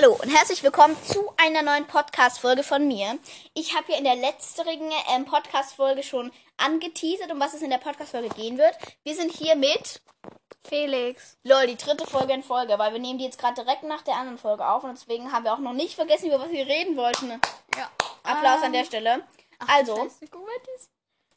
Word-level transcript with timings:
Hallo 0.00 0.14
und 0.14 0.30
herzlich 0.30 0.62
willkommen 0.62 0.96
zu 1.04 1.30
einer 1.36 1.60
neuen 1.60 1.86
Podcast-Folge 1.86 2.62
von 2.62 2.88
mir. 2.88 3.18
Ich 3.52 3.74
habe 3.76 3.84
hier 3.88 3.98
in 3.98 4.04
der 4.04 4.16
letzterigen 4.16 4.90
ähm, 5.14 5.26
Podcast-Folge 5.26 6.02
schon 6.02 6.32
angeteasert, 6.56 7.30
um 7.30 7.38
was 7.38 7.52
es 7.52 7.60
in 7.60 7.68
der 7.68 7.76
Podcast-Folge 7.76 8.30
gehen 8.30 8.56
wird. 8.56 8.74
Wir 9.04 9.14
sind 9.14 9.30
hier 9.30 9.56
mit 9.56 10.00
Felix. 10.64 11.36
Lol, 11.44 11.66
die 11.66 11.76
dritte 11.76 12.06
Folge 12.06 12.32
in 12.32 12.42
Folge, 12.42 12.78
weil 12.78 12.92
wir 12.94 12.98
nehmen 12.98 13.18
die 13.18 13.26
jetzt 13.26 13.38
gerade 13.38 13.62
direkt 13.62 13.82
nach 13.82 14.00
der 14.00 14.14
anderen 14.14 14.38
Folge 14.38 14.66
auf 14.66 14.84
und 14.84 14.92
deswegen 14.92 15.32
haben 15.32 15.44
wir 15.44 15.52
auch 15.52 15.58
noch 15.58 15.74
nicht 15.74 15.96
vergessen, 15.96 16.28
über 16.28 16.40
was 16.40 16.50
wir 16.50 16.66
reden 16.66 16.96
wollten. 16.96 17.38
Ja. 17.76 17.90
Applaus 18.22 18.60
Ähm, 18.60 18.64
an 18.66 18.72
der 18.72 18.84
Stelle. 18.84 19.26
also, 19.68 19.96
Scheiße, 19.96 20.28
guck 20.30 20.46
mal, 20.46 20.52
dieses, 20.66 20.90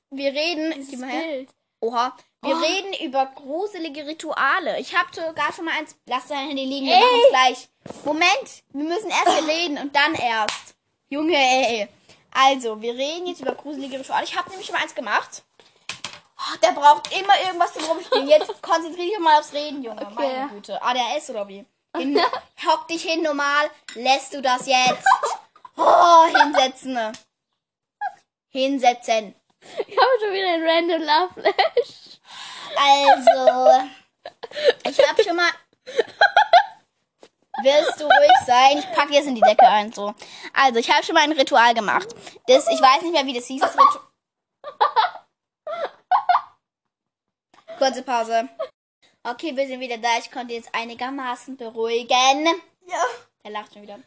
wir 0.09 0.31
reden. 0.31 0.71
dieses 0.75 0.89
Gib 0.89 0.99
mal 0.99 1.09
her. 1.09 1.27
Bild. 1.27 1.49
Oha. 1.81 2.15
Wir 2.43 2.55
Oh. 2.55 2.59
reden 2.59 2.93
über 3.05 3.25
gruselige 3.27 4.05
Rituale. 4.05 4.79
Ich 4.79 4.95
habe 4.95 5.07
sogar 5.13 5.51
schon 5.53 5.65
mal 5.65 5.77
eins. 5.77 5.95
Lass 6.05 6.27
dein 6.27 6.47
Handy 6.49 6.65
liegen, 6.65 6.85
wir 6.87 6.93
Ey. 6.95 7.01
machen's 7.01 7.29
gleich. 7.29 7.69
Moment, 8.05 8.63
wir 8.73 8.83
müssen 8.83 9.09
erst 9.09 9.39
hier 9.39 9.47
reden 9.47 9.77
und 9.77 9.95
dann 9.95 10.13
erst. 10.15 10.75
Junge, 11.09 11.35
ey. 11.37 11.87
Also, 12.31 12.81
wir 12.81 12.93
reden 12.95 13.27
jetzt 13.27 13.41
über 13.41 13.53
gruselige 13.55 13.99
Rituale. 13.99 14.23
Ich 14.25 14.35
habe 14.35 14.49
nämlich 14.49 14.65
schon 14.67 14.75
mal 14.75 14.81
eins 14.81 14.95
gemacht. 14.95 15.43
Oh, 16.37 16.57
der 16.61 16.71
braucht 16.71 17.15
immer 17.17 17.33
irgendwas 17.45 17.73
zum 17.73 17.83
Rumspielen. 17.85 18.27
Jetzt 18.27 18.61
konzentriere 18.61 19.07
dich 19.09 19.19
mal 19.19 19.39
aufs 19.39 19.53
Reden, 19.53 19.83
Junge. 19.83 20.01
Okay. 20.01 20.13
Meine 20.15 20.49
Güte. 20.49 20.81
ADHS 20.81 21.29
oder 21.29 21.47
wie? 21.47 21.65
Hin, 21.95 22.19
hock 22.65 22.87
dich 22.87 23.03
hin, 23.03 23.21
normal. 23.21 23.69
Lässt 23.93 24.33
du 24.33 24.41
das 24.41 24.65
jetzt? 24.65 25.07
Oh, 25.77 26.25
hinsetzen. 26.25 26.97
Hinsetzen. 28.49 29.35
Ich 29.87 29.97
habe 29.97 30.09
schon 30.19 30.33
wieder 30.33 30.53
ein 30.53 30.63
Random 30.63 31.01
Love 31.01 31.33
Flash. 31.35 32.02
Also, 32.75 33.89
ich 34.89 35.07
habe 35.07 35.23
schon 35.23 35.35
mal. 35.35 35.51
Willst 37.61 37.99
du 37.99 38.05
ruhig 38.05 38.31
sein? 38.45 38.79
Ich 38.79 38.91
packe 38.91 39.13
jetzt 39.13 39.27
in 39.27 39.35
die 39.35 39.41
Decke 39.41 39.67
ein, 39.67 39.91
so. 39.93 40.13
Also, 40.53 40.79
ich 40.79 40.91
habe 40.91 41.03
schon 41.03 41.15
mal 41.15 41.23
ein 41.23 41.31
Ritual 41.31 41.73
gemacht. 41.73 42.07
Das, 42.47 42.67
ich 42.67 42.81
weiß 42.81 43.01
nicht 43.03 43.13
mehr, 43.13 43.25
wie 43.25 43.33
das 43.33 43.47
hieß. 43.47 43.61
Das 43.61 43.77
Ritu 43.77 43.99
Kurze 47.77 48.03
Pause. 48.03 48.49
Okay, 49.23 49.55
wir 49.55 49.67
sind 49.67 49.79
wieder 49.79 49.97
da. 49.97 50.17
Ich 50.19 50.31
konnte 50.31 50.53
jetzt 50.53 50.73
einigermaßen 50.73 51.57
beruhigen. 51.57 52.45
Ja. 52.87 53.03
Er 53.43 53.51
lacht 53.51 53.73
schon 53.73 53.81
wieder. 53.81 53.99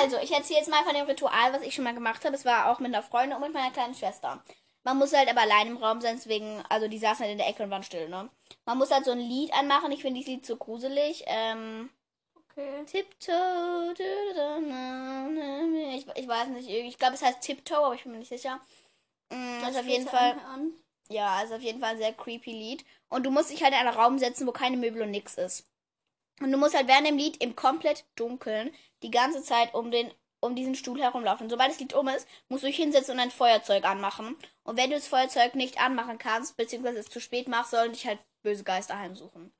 Also, 0.00 0.18
ich 0.18 0.32
erzähle 0.32 0.60
jetzt 0.60 0.68
mal 0.68 0.84
von 0.84 0.94
dem 0.94 1.06
Ritual, 1.06 1.52
was 1.52 1.62
ich 1.62 1.74
schon 1.74 1.84
mal 1.84 1.94
gemacht 1.94 2.24
habe. 2.24 2.34
Es 2.34 2.44
war 2.44 2.70
auch 2.70 2.80
mit 2.80 2.94
einer 2.94 3.02
Freundin 3.02 3.36
und 3.36 3.42
mit 3.42 3.52
meiner 3.52 3.70
kleinen 3.70 3.94
Schwester. 3.94 4.42
Man 4.84 4.96
muss 4.98 5.12
halt 5.12 5.28
aber 5.28 5.42
allein 5.42 5.68
im 5.68 5.76
Raum 5.76 6.00
sein, 6.00 6.16
deswegen, 6.16 6.62
also 6.68 6.88
die 6.88 6.98
saßen 6.98 7.22
halt 7.24 7.32
in 7.32 7.38
der 7.38 7.48
Ecke 7.48 7.62
und 7.62 7.70
waren 7.70 7.82
still, 7.82 8.08
ne? 8.08 8.30
Man 8.64 8.78
muss 8.78 8.90
halt 8.90 9.04
so 9.04 9.10
ein 9.10 9.20
Lied 9.20 9.52
anmachen. 9.52 9.92
Ich 9.92 10.02
finde 10.02 10.18
dieses 10.20 10.32
Lied 10.32 10.46
so 10.46 10.56
gruselig. 10.56 11.24
Ähm, 11.26 11.90
Okay. 12.52 12.84
Tiptoe. 12.84 13.94
Ich, 15.94 16.06
ich 16.16 16.28
weiß 16.28 16.48
nicht, 16.48 16.68
ich 16.68 16.98
glaube, 16.98 17.14
es 17.14 17.22
heißt 17.22 17.40
Tiptoe, 17.40 17.76
aber 17.78 17.94
ich 17.94 18.02
bin 18.02 18.12
mir 18.12 18.18
nicht 18.18 18.28
sicher. 18.28 18.60
Mm, 19.30 19.60
Das 19.60 19.70
ist 19.70 19.78
auf 19.78 19.86
jeden 19.86 20.08
Fall. 20.08 20.32
An. 20.46 20.72
Ja, 21.08 21.42
ist 21.42 21.52
auf 21.52 21.60
jeden 21.62 21.80
Fall 21.80 21.90
ein 21.90 21.98
sehr 21.98 22.12
creepy 22.12 22.52
Lied. 22.52 22.84
Und 23.08 23.24
du 23.24 23.30
musst 23.30 23.50
dich 23.50 23.62
halt 23.62 23.72
in 23.72 23.78
einen 23.78 23.96
Raum 23.96 24.18
setzen, 24.18 24.46
wo 24.46 24.52
keine 24.52 24.76
Möbel 24.76 25.02
und 25.02 25.10
nix 25.10 25.34
ist. 25.34 25.66
Und 26.40 26.52
du 26.52 26.58
musst 26.58 26.74
halt 26.74 26.88
während 26.88 27.06
dem 27.06 27.16
Lied 27.16 27.42
im 27.42 27.54
komplett 27.56 28.04
Dunkeln 28.16 28.74
die 29.02 29.10
ganze 29.10 29.42
Zeit 29.42 29.74
um 29.74 29.90
den 29.90 30.10
um 30.40 30.54
diesen 30.54 30.74
Stuhl 30.74 31.00
herumlaufen. 31.00 31.48
Sobald 31.50 31.70
das 31.70 31.78
Lied 31.78 31.94
um 31.94 32.08
ist, 32.08 32.26
musst 32.48 32.62
du 32.62 32.66
dich 32.66 32.76
hinsetzen 32.76 33.14
und 33.14 33.20
ein 33.20 33.30
Feuerzeug 33.30 33.84
anmachen. 33.84 34.36
Und 34.64 34.76
wenn 34.76 34.90
du 34.90 34.96
das 34.96 35.08
Feuerzeug 35.08 35.54
nicht 35.54 35.80
anmachen 35.80 36.18
kannst, 36.18 36.56
beziehungsweise 36.56 36.98
es 36.98 37.08
zu 37.10 37.20
spät 37.20 37.48
machst, 37.48 37.70
sollen 37.70 37.92
dich 37.92 38.06
halt 38.06 38.18
böse 38.42 38.64
Geister 38.64 38.98
heimsuchen. 38.98 39.52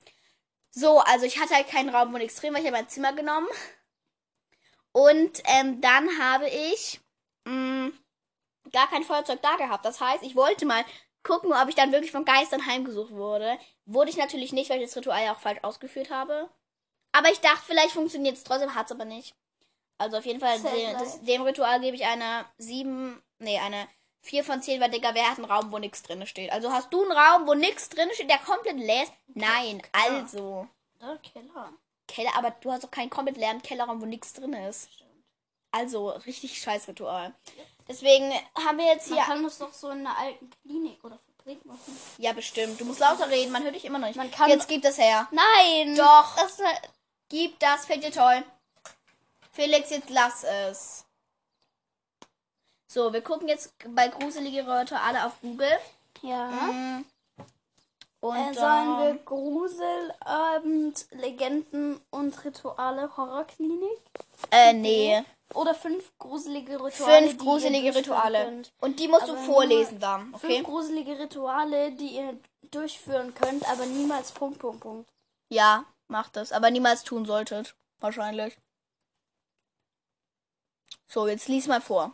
So, 0.71 1.01
also 1.01 1.27
ich 1.27 1.39
hatte 1.39 1.55
halt 1.55 1.69
keinen 1.69 1.91
Raum, 1.91 2.13
nichts 2.13 2.41
drin 2.41 2.55
war. 2.55 2.61
Ich 2.61 2.67
habe 2.67 2.77
ein 2.77 2.89
Zimmer 2.89 3.13
genommen. 3.13 3.49
Und 4.93 5.43
ähm, 5.45 5.81
dann 5.81 6.09
habe 6.19 6.49
ich 6.49 7.01
mh, 7.45 7.91
gar 8.73 8.89
kein 8.89 9.05
Feuerzeug 9.05 9.41
da 9.43 9.57
gehabt. 9.57 9.85
Das 9.85 10.01
heißt, 10.01 10.23
ich 10.23 10.37
wollte 10.37 10.67
mal 10.67 10.85
gucken, 11.23 11.53
ob 11.53 11.69
ich 11.69 11.75
dann 11.75 11.93
wirklich 11.93 12.13
von 12.13 12.25
Geistern 12.25 12.67
heimgesucht 12.67 13.13
wurde. 13.13 13.59
Wurde 13.85 14.11
ich 14.11 14.17
natürlich 14.17 14.53
nicht, 14.53 14.71
weil 14.71 14.81
ich 14.81 14.89
das 14.89 14.97
Ritual 14.97 15.25
ja 15.25 15.33
auch 15.33 15.41
falsch 15.41 15.61
ausgeführt 15.63 16.11
habe. 16.11 16.49
Aber 17.13 17.31
ich 17.31 17.41
dachte, 17.41 17.65
vielleicht 17.67 17.93
funktioniert 17.93 18.37
es 18.37 18.45
trotzdem, 18.45 18.75
hat 18.75 18.87
es 18.87 18.93
aber 18.93 19.05
nicht. 19.05 19.35
Also 20.01 20.17
auf 20.17 20.25
jeden 20.25 20.41
Fall, 20.41 20.59
dem, 20.59 20.93
das, 20.99 21.21
dem 21.21 21.43
Ritual 21.43 21.79
gebe 21.81 21.95
ich 21.95 22.05
eine 22.07 22.47
7, 22.59 23.23
nee, 23.39 23.59
eine 23.59 23.87
4 24.23 24.45
von 24.45 24.63
10, 24.63 24.81
weil, 24.81 24.91
Digga, 24.91 25.15
wer 25.15 25.31
hat 25.31 25.37
einen 25.39 25.45
Raum, 25.51 25.71
wo 25.73 25.79
nichts 25.79 26.03
drin 26.03 26.27
steht? 26.27 26.51
Also 26.53 26.73
hast 26.73 26.91
du 26.93 27.03
einen 27.03 27.13
Raum, 27.13 27.47
wo 27.47 27.55
nichts 27.55 27.89
drin 27.91 28.09
steht, 28.15 28.31
der 28.31 28.39
komplett 28.39 28.77
leer 28.79 29.03
ist? 29.03 29.13
Nein, 29.35 29.83
klar. 29.83 30.05
also. 30.11 30.67
Der 31.01 31.19
Keller. 31.19 31.73
Keller, 32.09 32.31
aber 32.37 32.51
du 32.51 32.73
hast 32.73 32.83
doch 32.85 32.91
keinen 32.91 33.11
komplett 33.11 33.37
leeren 33.37 33.63
Kellerraum, 33.63 34.01
wo 34.01 34.07
nichts 34.07 34.33
drin 34.33 34.53
ist. 34.55 34.93
Stimmt. 34.93 35.11
Also, 35.71 36.09
richtig 36.11 36.61
scheiß 36.61 36.89
Ritual. 36.89 37.35
Deswegen 37.87 38.33
haben 38.65 38.79
wir 38.79 38.87
jetzt 38.87 39.09
Man 39.11 39.19
hier. 39.19 39.27
kann 39.27 39.43
das 39.43 39.59
doch 39.59 39.73
so 39.73 39.91
in 39.91 40.07
einer 40.07 40.17
alten 40.19 40.49
Klinik 40.63 41.03
oder 41.05 41.19
Fabrik 41.19 41.65
machen. 41.65 41.99
Ja, 42.19 42.33
bestimmt. 42.33 42.81
Du 42.81 42.85
musst 42.85 43.01
lauter 43.01 43.29
reden, 43.31 43.53
man 43.53 43.63
hört 43.65 43.75
dich 43.75 43.85
immer 43.85 43.99
noch 43.99 44.07
nicht. 44.09 44.17
Man 44.17 44.31
kann- 44.31 44.49
Jetzt 44.51 44.69
gib 44.69 44.83
das 44.83 44.99
her. 44.99 45.29
Nein! 45.31 45.95
Doch. 45.97 46.37
Das 46.37 46.59
halt- 46.59 46.81
Gib 47.29 47.59
das, 47.61 47.87
fällt 47.87 48.03
dir 48.03 48.11
toll. 48.11 48.43
Felix, 49.53 49.91
jetzt 49.91 50.11
lass 50.11 50.45
es. 50.45 51.05
So, 52.87 53.13
wir 53.13 53.23
gucken 53.23 53.49
jetzt 53.49 53.73
bei 53.95 54.09
gruselige 54.09 54.67
Rituale 54.67 55.25
auf 55.27 55.41
Google. 55.43 55.79
ja. 56.23 56.47
Mm. 56.51 57.05
Und 58.23 58.37
Äh, 58.37 58.53
sollen 58.53 58.99
wir 58.99 59.11
ähm, 59.11 59.25
Gruselabend, 59.25 61.07
Legenden 61.13 61.99
und 62.11 62.45
Rituale 62.45 63.17
Horrorklinik? 63.17 63.99
äh, 64.51 64.75
nee. 64.75 65.23
Oder 65.55 65.75
fünf 65.75 66.13
gruselige 66.19 66.85
Rituale. 66.85 67.17
Fünf 67.19 67.31
die 67.33 67.39
gruselige 67.39 67.95
Rituale. 67.95 68.45
Könnt. 68.45 68.73
Und 68.81 69.01
die 69.01 69.09
musst 69.09 69.27
du 69.27 69.33
Aber 69.33 69.41
vorlesen 69.41 69.93
nur 69.95 70.01
dann, 70.01 70.31
Fünf 70.33 70.45
okay? 70.45 70.63
gruselige 70.63 71.19
Rituale, 71.19 71.93
die 71.93 72.09
ihr 72.17 72.39
durchführen 72.71 73.35
könnt, 73.35 73.67
aber 73.71 73.87
niemals 73.87 74.33
Punkt, 74.33 74.59
Punkt, 74.59 74.81
Punkt. 74.81 75.09
Ja, 75.49 75.85
macht 76.09 76.37
das. 76.37 76.53
Aber 76.53 76.71
niemals 76.71 77.03
tun 77.05 77.25
solltet. 77.25 77.75
Wahrscheinlich. 78.01 78.59
So, 81.11 81.27
jetzt 81.27 81.49
lies 81.49 81.67
mal 81.67 81.81
vor. 81.81 82.13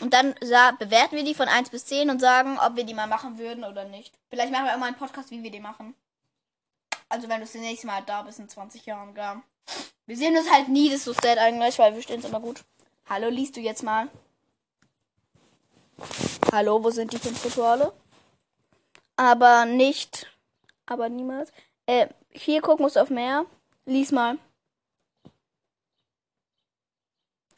Und 0.00 0.14
dann 0.14 0.34
bewerten 0.78 1.16
wir 1.16 1.24
die 1.24 1.34
von 1.34 1.48
1 1.48 1.70
bis 1.70 1.84
10 1.86 2.10
und 2.10 2.20
sagen, 2.20 2.58
ob 2.64 2.76
wir 2.76 2.84
die 2.84 2.94
mal 2.94 3.08
machen 3.08 3.38
würden 3.38 3.64
oder 3.64 3.84
nicht. 3.84 4.14
Vielleicht 4.28 4.52
machen 4.52 4.66
wir 4.66 4.74
auch 4.74 4.78
mal 4.78 4.86
einen 4.86 4.96
Podcast, 4.96 5.32
wie 5.32 5.42
wir 5.42 5.50
die 5.50 5.58
machen. 5.58 5.96
Also 7.08 7.28
wenn 7.28 7.40
du 7.40 7.46
das 7.46 7.54
nächste 7.54 7.88
Mal 7.88 8.02
da 8.06 8.22
bist 8.22 8.38
in 8.38 8.48
20 8.48 8.86
Jahren, 8.86 9.14
klar. 9.14 9.42
Wir 10.06 10.16
sehen 10.16 10.36
uns 10.36 10.48
halt 10.48 10.68
nie, 10.68 10.90
das 10.90 10.98
ist 10.98 11.04
so 11.04 11.12
sad 11.12 11.38
eigentlich, 11.38 11.76
weil 11.80 11.92
wir 11.96 12.02
stehen 12.02 12.20
es 12.20 12.26
immer 12.26 12.40
gut. 12.40 12.62
Hallo, 13.08 13.30
liest 13.30 13.56
du 13.56 13.60
jetzt 13.60 13.82
mal? 13.82 14.08
Hallo, 16.52 16.84
wo 16.84 16.90
sind 16.90 17.12
die 17.12 17.18
fünf 17.18 17.44
Rituale? 17.44 17.92
Aber 19.16 19.64
nicht. 19.64 20.32
Aber 20.86 21.08
niemals. 21.08 21.52
Äh, 21.86 22.08
hier 22.30 22.62
guck, 22.62 22.78
musst 22.78 22.94
du 22.94 23.00
auf 23.00 23.10
mehr. 23.10 23.44
Lies 23.86 24.12
mal. 24.12 24.38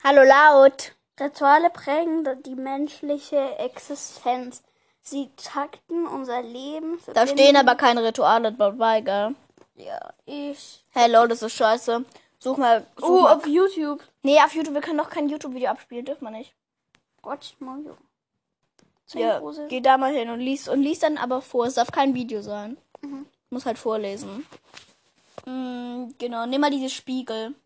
Hallo 0.08 0.22
laut. 0.22 0.92
Rituale 1.18 1.68
prägen 1.68 2.24
die 2.44 2.54
menschliche 2.54 3.58
Existenz. 3.58 4.62
Sie 5.02 5.30
takten 5.36 6.06
unser 6.06 6.42
Leben. 6.42 7.00
Da 7.12 7.26
stehen 7.26 7.56
aber 7.56 7.74
keine 7.74 8.04
Rituale 8.04 8.52
dabei, 8.52 9.00
gell? 9.00 9.34
Ja, 9.74 9.98
ich. 10.24 10.84
Hello, 10.90 11.26
das 11.26 11.42
ist 11.42 11.54
scheiße. 11.54 12.04
Such 12.38 12.56
mal. 12.56 12.86
Such 12.96 13.08
Oh, 13.08 13.20
mal. 13.22 13.34
auf 13.34 13.48
YouTube. 13.48 14.00
Nee, 14.22 14.38
auf 14.38 14.54
YouTube, 14.54 14.74
wir 14.74 14.80
können 14.80 14.98
doch 14.98 15.10
kein 15.10 15.28
YouTube-Video 15.28 15.70
abspielen, 15.70 16.04
dürfen 16.04 16.26
wir 16.26 16.30
nicht. 16.30 16.54
Watch 17.24 17.56
Mario. 17.58 17.96
Ja, 19.12 19.42
geh 19.68 19.80
da 19.80 19.98
mal 19.98 20.12
hin 20.14 20.30
und 20.30 20.38
lies 20.38 20.68
und 20.68 20.82
lies 20.82 21.00
dann 21.00 21.18
aber 21.18 21.42
vor. 21.42 21.66
Es 21.66 21.74
darf 21.74 21.90
kein 21.90 22.14
Video 22.14 22.42
sein. 22.42 22.76
Mhm. 23.00 23.26
Muss 23.50 23.66
halt 23.66 23.78
vorlesen. 23.78 24.46
Mm, 25.46 26.10
genau, 26.16 26.46
nimm 26.46 26.60
mal 26.60 26.70
dieses 26.70 26.92
Spiegel. 26.92 27.56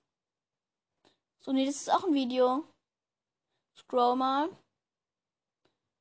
So, 1.40 1.52
nee, 1.52 1.64
das 1.64 1.76
ist 1.76 1.92
auch 1.92 2.04
ein 2.04 2.14
Video. 2.14 2.64
Scroll 3.76 4.16
mal. 4.16 4.48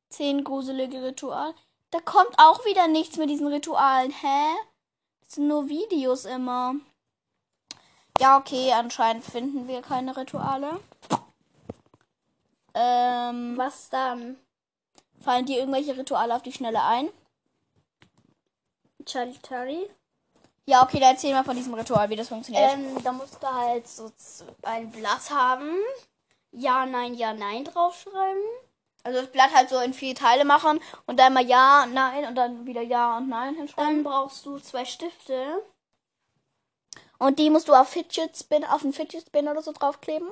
Zehn 0.10 0.44
gruselige 0.44 1.02
Ritual. 1.04 1.54
Da 1.92 2.00
kommt 2.02 2.38
auch 2.38 2.66
wieder 2.66 2.88
nichts 2.88 3.18
mit 3.18 3.30
diesen 3.30 3.48
Ritualen. 3.48 4.12
Hä? 4.12 4.56
Das 5.22 5.36
sind 5.36 5.48
nur 5.48 5.70
Videos 5.70 6.26
immer. 6.26 6.76
Ja, 8.20 8.38
okay, 8.38 8.74
anscheinend 8.74 9.24
finden 9.24 9.68
wir 9.68 9.82
keine 9.82 10.16
Rituale. 10.18 10.80
Ähm, 12.74 13.58
Was 13.58 13.90
dann? 13.90 14.38
fallen 15.22 15.46
dir 15.46 15.60
irgendwelche 15.60 15.98
Rituale 15.98 16.36
auf 16.36 16.42
die 16.42 16.54
Schnelle 16.54 16.84
ein? 16.84 17.10
Charlie 19.06 19.38
Terry. 19.40 19.90
Ja, 20.70 20.84
okay, 20.84 21.00
dann 21.00 21.14
erzähl 21.14 21.34
mal 21.34 21.44
von 21.44 21.56
diesem 21.56 21.74
Ritual, 21.74 22.10
wie 22.12 22.16
das 22.16 22.28
funktioniert. 22.28 22.74
Ähm, 22.74 23.04
da 23.04 23.12
musst 23.12 23.42
du 23.42 23.48
halt 23.48 23.88
so 23.88 24.12
ein 24.62 24.92
Blatt 24.92 25.32
haben. 25.32 25.72
Ja, 26.52 26.86
nein, 26.86 27.16
ja, 27.16 27.34
nein 27.34 27.64
draufschreiben. 27.66 28.42
also 29.04 29.22
das 29.22 29.32
Blatt 29.32 29.52
halt 29.54 29.70
so 29.70 29.80
in 29.80 29.94
vier 29.94 30.14
Teile 30.14 30.46
machen 30.46 30.80
und 31.08 31.20
dann 31.20 31.34
mal 31.34 31.44
Ja 31.46 31.84
und 31.84 31.94
Nein 31.96 32.26
und 32.26 32.36
dann 32.36 32.68
wieder 32.68 32.84
Ja 32.84 33.18
und 33.18 33.30
Nein 33.30 33.56
Dann 33.56 33.56
hinschreiben. 33.56 34.04
brauchst 34.04 34.46
du 34.46 34.60
zwei 34.60 34.86
Stifte. 34.86 35.64
Und 37.18 37.40
die 37.40 37.50
musst 37.50 37.68
du 37.68 37.74
auf 37.74 37.90
Fidget 37.90 38.38
Spin, 38.38 38.64
auf 38.64 38.84
einen 38.84 38.94
Fidget 38.94 39.24
Spin 39.26 39.48
oder 39.48 39.64
so 39.64 39.72
draufkleben. 39.72 40.30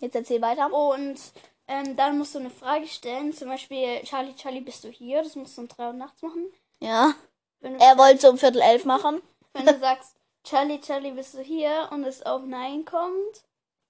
Jetzt 0.00 0.16
erzähl 0.16 0.40
weiter. 0.40 0.72
Und 0.72 1.20
ähm, 1.66 1.96
dann 1.96 2.16
musst 2.16 2.34
du 2.34 2.38
eine 2.38 2.50
Frage 2.50 2.86
stellen. 2.86 3.34
Zum 3.34 3.48
Beispiel, 3.48 4.00
Charlie, 4.04 4.34
Charlie, 4.36 4.62
bist 4.62 4.84
du 4.84 4.88
hier? 4.88 5.22
Das 5.22 5.36
musst 5.36 5.56
du 5.58 5.62
um 5.62 5.68
3 5.68 5.88
Uhr 5.88 5.92
nachts 5.92 6.22
machen. 6.22 6.50
Ja. 6.80 7.14
Er 7.60 7.98
wollte 7.98 8.30
um 8.30 8.38
Viertel 8.38 8.60
elf 8.60 8.84
machen. 8.84 9.20
wenn 9.52 9.66
du 9.66 9.78
sagst, 9.78 10.14
Charlie, 10.44 10.80
Charlie, 10.80 11.10
bist 11.12 11.34
du 11.34 11.40
hier? 11.40 11.88
Und 11.90 12.04
es 12.04 12.24
auf 12.24 12.42
Nein 12.44 12.84
kommt, 12.84 13.42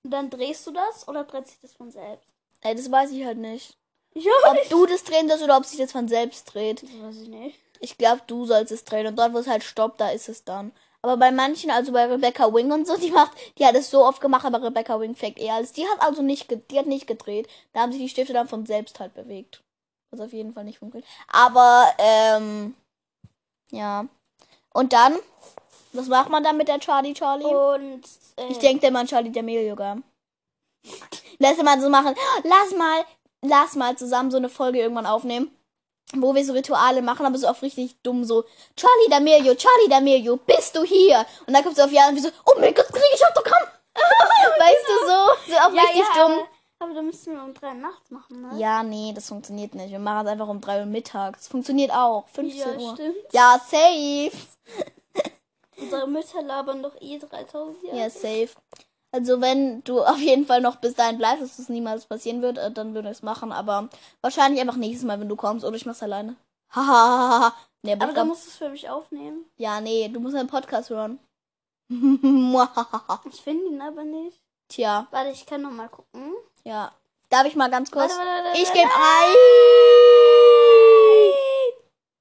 dann 0.03 0.31
drehst 0.31 0.67
du 0.67 0.71
das 0.73 1.07
oder 1.09 1.25
dreht 1.25 1.47
sich 1.47 1.59
das 1.61 1.73
von 1.73 1.91
selbst? 1.91 2.35
Ey, 2.63 2.75
das 2.75 2.91
weiß 2.91 3.11
ich 3.13 3.25
halt 3.25 3.39
nicht. 3.39 3.77
Ja, 4.15 4.33
Ob 4.51 4.69
du 4.69 4.87
das 4.87 5.05
drehen 5.05 5.29
sollst 5.29 5.45
oder 5.45 5.57
ob 5.59 5.65
sich 5.65 5.79
das 5.79 5.93
von 5.93 6.09
selbst 6.09 6.53
dreht. 6.53 6.83
das 6.83 6.91
weiß 7.01 7.17
ich 7.23 7.29
nicht. 7.29 7.59
Ich 7.81 7.97
glaube, 7.99 8.23
du 8.27 8.45
sollst 8.47 8.73
es 8.73 8.85
drehen. 8.85 9.07
Und 9.07 9.17
dort, 9.17 9.33
wo 9.35 9.39
es 9.39 9.47
halt 9.47 9.63
stoppt, 9.63 10.01
da 10.01 10.09
ist 10.11 10.29
es 10.29 10.45
dann. 10.45 10.73
Aber 11.03 11.17
bei 11.17 11.31
manchen, 11.31 11.71
also 11.71 11.93
bei 11.93 12.07
Rebecca 12.07 12.53
Wing 12.53 12.73
und 12.73 12.85
so, 12.89 12.97
die 12.97 13.13
macht, 13.13 13.31
die 13.59 13.65
hat 13.65 13.77
es 13.77 13.89
so 13.91 14.05
oft 14.05 14.21
gemacht, 14.21 14.45
aber 14.45 14.61
Rebecca 14.61 14.99
Wing 14.99 15.15
fängt 15.15 15.39
eher 15.39 15.55
als. 15.55 15.71
Die 15.73 15.87
hat 15.87 16.01
also 16.01 16.23
nicht, 16.23 16.51
die 16.73 16.79
hat 16.79 16.87
nicht 16.87 17.07
gedreht. 17.07 17.47
Da 17.73 17.81
haben 17.81 17.93
sich 17.93 18.01
die 18.01 18.09
Stifte 18.09 18.33
dann 18.33 18.49
von 18.49 18.67
selbst 18.67 18.99
halt 18.99 19.15
bewegt. 19.15 19.63
Was 20.11 20.19
auf 20.21 20.33
jeden 20.33 20.53
Fall 20.55 20.65
nicht 20.65 20.81
funktioniert. 20.81 21.09
Aber, 21.29 21.87
ähm, 21.99 22.75
ja. 23.71 24.07
Und 24.73 24.93
dann, 24.93 25.19
was 25.93 26.07
macht 26.07 26.31
man 26.31 26.45
dann 26.45 26.57
mit 26.57 26.69
der 26.69 26.79
Charlie 26.81 27.15
Charlie? 27.15 27.45
Und 27.45 28.03
äh, 28.37 28.49
Ich 28.51 28.59
denke 28.59 28.87
immer 28.87 29.01
an 29.01 29.07
Charlie 29.07 29.31
D'Amelio? 29.31 29.77
Lass 31.39 31.57
mal 31.63 31.81
so 31.81 31.89
machen. 31.89 32.15
Lass 32.45 32.77
mal, 32.77 33.05
lass 33.43 33.77
mal 33.77 33.97
zusammen 33.97 34.31
so 34.31 34.37
eine 34.37 34.49
Folge 34.49 34.81
irgendwann 34.81 35.07
aufnehmen, 35.07 35.51
wo 36.15 36.35
wir 36.35 36.45
so 36.45 36.53
Rituale 36.53 37.03
machen, 37.03 37.27
aber 37.27 37.39
so 37.39 37.47
auch 37.49 37.63
richtig 37.63 37.97
dumm, 38.03 38.25
so 38.25 38.45
Charlie 38.77 39.09
D'Amelio, 39.09 39.57
Charlie 39.57 39.89
D'Amelio, 39.89 40.39
bist 40.47 40.77
du 40.77 40.83
hier? 40.83 41.25
Und 41.47 41.55
dann 41.55 41.63
kommt 41.63 41.77
so 41.77 41.83
auf 41.83 41.93
Ja 41.93 42.09
und 42.09 42.17
wir 42.17 42.23
so, 42.23 42.31
oh 42.47 42.55
mein 42.59 42.75
Gott, 42.75 42.89
krieg 42.89 43.03
ich 43.15 43.27
Autogramm. 43.27 43.69
weißt 44.59 44.87
du 44.89 45.07
so? 45.07 45.53
So 45.53 45.59
auch 45.59 45.75
ja, 45.75 45.83
richtig 45.83 46.05
ja, 46.15 46.27
dumm. 46.27 46.47
Da 46.99 47.03
müssten 47.05 47.33
wir 47.33 47.45
um 47.45 47.55
3 47.55 47.69
Uhr 47.69 47.75
nachts 47.75 48.11
machen, 48.11 48.41
ne? 48.43 48.59
Ja, 48.59 48.83
nee, 48.83 49.13
das 49.15 49.29
funktioniert 49.29 49.73
nicht. 49.77 49.93
Wir 49.93 50.01
machen 50.01 50.27
es 50.27 50.33
einfach 50.33 50.49
um 50.49 50.61
3 50.61 50.81
Uhr 50.81 50.87
mittags. 50.87 51.47
Funktioniert 51.47 51.93
auch. 51.93 52.27
15 52.31 52.59
Ja, 52.59 52.77
Uhr. 52.77 52.95
stimmt. 52.95 53.17
Ja, 53.31 53.61
safe. 53.65 54.33
Unsere 55.81 56.09
Mütter 56.09 56.43
labern 56.43 56.83
doch 56.83 57.01
eh 57.01 57.21
3000 57.21 57.85
Jahre. 57.85 57.99
Ja, 57.99 58.11
safe. 58.11 58.49
Also 59.13 59.41
wenn 59.41 59.85
du 59.85 60.01
auf 60.03 60.19
jeden 60.19 60.45
Fall 60.45 60.61
noch 60.61 60.75
bis 60.77 60.95
dahin 60.95 61.19
bleibst, 61.19 61.41
dass 61.45 61.57
das 61.59 61.69
niemals 61.69 62.07
passieren 62.07 62.43
wird, 62.43 62.59
äh, 62.59 62.73
dann 62.73 62.95
würde 62.95 63.11
ich 63.11 63.19
es 63.19 63.23
machen. 63.23 63.53
Aber 63.53 63.89
wahrscheinlich 64.21 64.61
einfach 64.61 64.75
nächstes 64.75 65.07
Mal, 65.07 65.21
wenn 65.21 65.29
du 65.29 65.37
kommst. 65.37 65.65
Oder 65.65 65.77
ich 65.77 65.87
mach's 65.87 66.03
alleine. 66.03 66.35
Hahaha. 66.71 67.55
nee, 67.85 67.93
aber, 67.93 68.03
Aber 68.03 68.11
ich 68.11 68.17
da 68.17 68.23
glaub, 68.25 68.27
musst 68.27 68.47
du 68.47 68.51
es 68.51 68.57
für 68.57 68.71
mich 68.71 68.91
aufnehmen. 68.91 69.45
ja, 69.57 69.81
nee, 69.81 70.09
du 70.09 70.19
musst 70.19 70.35
einen 70.35 70.49
Podcast 70.49 70.91
hören. 70.91 71.21
Ich 73.31 73.41
finde 73.41 73.67
ihn 73.67 73.81
aber 73.81 74.03
nicht. 74.03 74.41
Tja, 74.69 75.07
Warte, 75.13 75.31
ich 75.31 75.47
kann 75.47 75.63
noch 75.63 75.71
mal 75.71 75.89
gucken. 75.89 76.35
Ja. 76.69 76.93
Darf 77.31 77.47
ich 77.47 77.57
mal 77.57 77.71
ganz 77.71 77.91
kurz? 77.91 78.13
Ich 78.55 78.73
gebe 78.73 78.89
ein. 78.89 79.37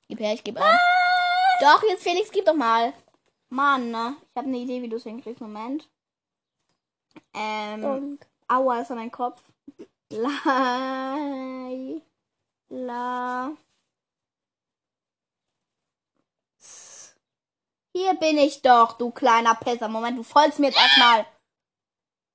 Gib 0.08 0.20
her, 0.20 0.34
ich 0.34 0.44
gebe 0.44 0.62
ein. 0.62 0.80
Doch, 1.62 1.84
jetzt 1.84 2.04
Felix, 2.04 2.32
gib 2.32 2.46
doch 2.46 2.54
mal. 2.54 2.94
Mann, 3.50 3.92
ne? 3.92 4.16
Ich 4.30 4.36
habe 4.36 4.48
eine 4.48 4.58
Idee, 4.58 4.82
wie 4.82 4.90
du 4.90 4.98
es 4.98 5.04
hinkriegst. 5.04 5.42
Moment. 5.42 5.88
Ähm. 7.34 7.84
Und 7.84 8.20
Aua, 8.48 8.82
ist 8.82 8.92
an 8.92 8.98
mein 8.98 9.12
Kopf. 9.12 9.42
La. 10.10 11.58
La. 12.70 13.52
Hier 17.94 18.14
bin 18.14 18.38
ich 18.38 18.62
doch, 18.62 18.94
du 18.94 19.12
kleiner 19.12 19.56
Pisser. 19.56 19.88
Moment, 19.88 20.18
du 20.18 20.24
folgst 20.24 20.60
mir 20.60 20.68
jetzt 20.68 20.80
erstmal. 20.80 21.26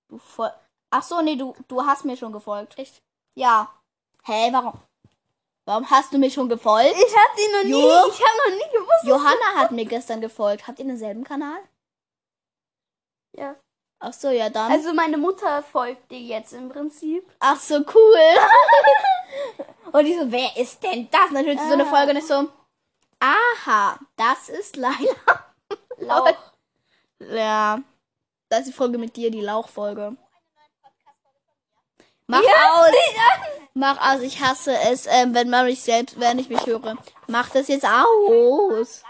Du 0.08 0.18
fol 0.18 0.52
Ach 0.94 1.02
so, 1.02 1.22
nee, 1.22 1.36
du, 1.36 1.54
du 1.68 1.84
hast 1.86 2.04
mir 2.04 2.16
schon 2.18 2.32
gefolgt. 2.32 2.78
Echt? 2.78 3.00
Ja. 3.34 3.72
Hä, 4.24 4.50
warum? 4.52 4.74
Warum 5.64 5.88
hast 5.88 6.12
du 6.12 6.18
mir 6.18 6.30
schon 6.30 6.48
gefolgt? 6.50 6.94
Ich 6.94 7.16
hab 7.16 7.36
den 7.36 7.52
noch 7.52 7.64
nie. 7.64 7.70
Jo. 7.82 8.08
Ich 8.10 8.20
hab 8.20 8.36
noch 8.46 8.54
nie 8.54 8.72
gewusst. 8.78 9.04
Johanna 9.04 9.54
hat 9.56 9.70
mir 9.78 9.86
gestern 9.86 10.20
gefolgt. 10.20 10.66
Habt 10.68 10.78
ihr 10.80 10.84
denselben 10.84 11.24
Kanal? 11.24 11.60
Ja. 13.34 13.54
Ach 14.00 14.12
so, 14.12 14.28
ja 14.28 14.50
dann. 14.50 14.70
Also 14.70 14.92
meine 14.92 15.16
Mutter 15.16 15.62
folgt 15.62 16.10
dir 16.10 16.20
jetzt 16.20 16.52
im 16.52 16.68
Prinzip. 16.68 17.24
Ach 17.38 17.58
so, 17.58 17.76
cool. 17.76 18.36
und 19.92 20.06
ich 20.06 20.18
so, 20.18 20.30
wer 20.30 20.56
ist 20.56 20.82
denn 20.82 21.08
das? 21.10 21.28
Und 21.30 21.34
dann 21.36 21.46
hört 21.46 21.58
sie 21.60 21.66
so 21.68 21.72
eine 21.72 21.86
Ah. 21.86 21.90
Folge 21.90 22.10
und 22.10 22.16
ich 22.18 22.26
so, 22.26 22.48
aha, 23.20 23.98
das 24.16 24.48
ist 24.50 24.76
Laila. 24.76 25.14
Lauch. 25.98 26.34
Ja, 27.20 27.80
das 28.50 28.60
ist 28.60 28.68
die 28.68 28.72
Folge 28.72 28.98
mit 28.98 29.16
dir, 29.16 29.30
die 29.30 29.40
Lauchfolge. 29.40 30.16
Mach 32.32 32.40
aus. 32.40 32.90
Mach 33.74 34.14
aus, 34.14 34.20
ich 34.22 34.40
hasse 34.40 34.74
es, 34.90 35.06
ähm, 35.06 35.34
wenn 35.34 35.50
man 35.50 35.66
mich 35.66 35.82
selbst, 35.82 36.18
wenn 36.18 36.38
ich 36.38 36.48
mich 36.48 36.64
höre. 36.64 36.96
Mach 37.26 37.50
das 37.50 37.68
jetzt 37.68 37.84
aus. 37.86 39.02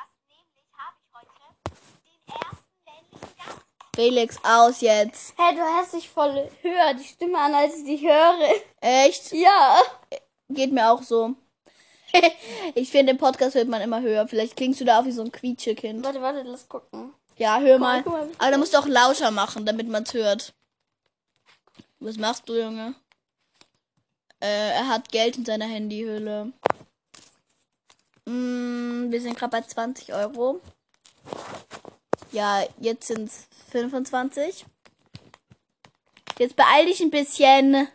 Felix, 3.95 4.39
aus 4.43 4.81
jetzt. 4.81 5.35
Hä, 5.37 5.55
du 5.55 5.61
hast 5.61 5.93
dich 5.93 6.09
voll 6.09 6.51
höher 6.63 6.95
die 6.95 7.05
Stimme 7.05 7.39
an, 7.39 7.55
als 7.55 7.77
ich 7.77 7.85
dich 7.85 8.03
höre. 8.03 8.39
Echt? 8.81 9.33
Ja. 9.33 9.81
Geht 10.49 10.73
mir 10.73 10.91
auch 10.91 11.03
so. 11.03 11.35
ich 12.75 12.91
finde, 12.91 13.13
im 13.13 13.19
Podcast 13.19 13.55
hört 13.55 13.69
man 13.69 13.83
immer 13.83 14.01
höher. 14.01 14.27
Vielleicht 14.27 14.57
klingst 14.57 14.81
du 14.81 14.85
da 14.85 14.99
auch 14.99 15.05
wie 15.05 15.13
so 15.13 15.23
ein 15.23 15.31
Quietschekind. 15.31 16.05
Warte, 16.05 16.23
warte, 16.23 16.43
lass 16.43 16.69
gucken. 16.69 17.15
Ja, 17.37 17.61
hör 17.61 17.79
mal, 17.79 18.03
mal. 18.03 18.31
Aber 18.39 18.51
da 18.51 18.59
musst 18.59 18.75
du 18.75 18.79
auch 18.79 18.87
lauter 18.87 19.31
machen, 19.31 19.65
damit 19.65 19.89
man 19.89 20.03
es 20.03 20.13
hört. 20.15 20.55
Was 22.01 22.17
machst 22.17 22.49
du, 22.49 22.55
Junge? 22.55 22.95
Äh, 24.43 24.73
er 24.73 24.89
hat 24.89 25.13
Geld 25.13 25.37
in 25.37 25.45
seiner 25.45 25.67
Handyhülle. 25.67 26.53
Mm, 28.27 29.13
wir 29.13 29.21
sind 29.21 29.39
gerade 29.39 29.53
bei 29.53 29.63
20 29.63 30.13
Euro. 30.15 30.61
Ja, 32.33 32.65
jetzt 32.81 33.07
sind 33.07 33.29
es 33.29 33.47
25. 33.71 34.67
Jetzt 36.39 36.57
beeil 36.57 36.87
dich 36.87 37.01
ein 37.01 37.11
bisschen. 37.11 37.87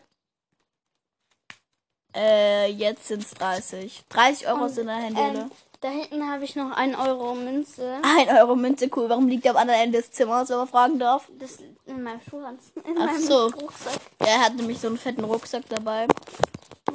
Äh, 2.16 2.72
jetzt 2.72 3.08
sind 3.08 3.24
es 3.24 3.32
30. 3.32 4.06
30 4.08 4.48
Euro 4.48 4.64
Und, 4.64 4.70
sind 4.70 4.84
in 4.84 4.88
der 4.88 4.96
Handyhülle. 4.96 5.42
Ähm, 5.42 5.52
da 5.82 5.90
hinten 5.90 6.30
habe 6.30 6.44
ich 6.44 6.56
noch 6.56 6.72
1 6.72 6.98
Euro 6.98 7.36
Münze. 7.36 7.98
1 8.02 8.32
Euro 8.32 8.56
Münze, 8.56 8.90
cool. 8.96 9.10
Warum 9.10 9.28
liegt 9.28 9.46
der 9.46 9.52
am 9.52 9.58
anderen 9.58 9.82
Ende 9.82 10.00
des 10.00 10.12
Zimmers, 10.12 10.50
wenn 10.50 10.58
man 10.58 10.68
fragen 10.68 11.00
darf? 11.00 11.30
Das 11.38 11.60
in 11.86 12.04
meinem 12.04 12.22
Schuhranzen. 12.22 12.82
In 12.84 12.98
Ach 12.98 13.06
meinem 13.06 13.22
so. 13.22 13.48
Rucksack. 13.48 14.00
Er 14.19 14.40
hat 14.40 14.56
nämlich 14.56 14.80
so 14.80 14.88
einen 14.88 14.98
fetten 14.98 15.24
Rucksack 15.24 15.64
dabei. 15.69 16.07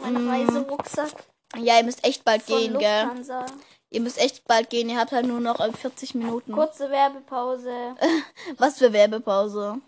Mein 0.03 0.29
Reiserucksack 0.29 1.12
Ja, 1.57 1.79
ihr 1.79 1.85
müsst 1.85 2.05
echt 2.05 2.25
bald 2.25 2.43
von 2.43 2.59
gehen, 2.59 2.79
gell? 2.79 3.03
Lufthansa. 3.05 3.47
Ihr 3.91 4.01
müsst 4.01 4.19
echt 4.19 4.45
bald 4.47 4.71
gehen. 4.71 4.89
Ihr 4.89 4.99
habt 4.99 5.12
halt 5.12 5.27
nur 5.27 5.41
noch 5.41 5.61
äh, 5.61 5.71
40 5.73 6.15
Minuten. 6.15 6.53
Kurze 6.53 6.91
Werbepause. 6.91 7.95
Was 8.59 8.79
für 8.79 8.93
Werbepause. 8.93 9.81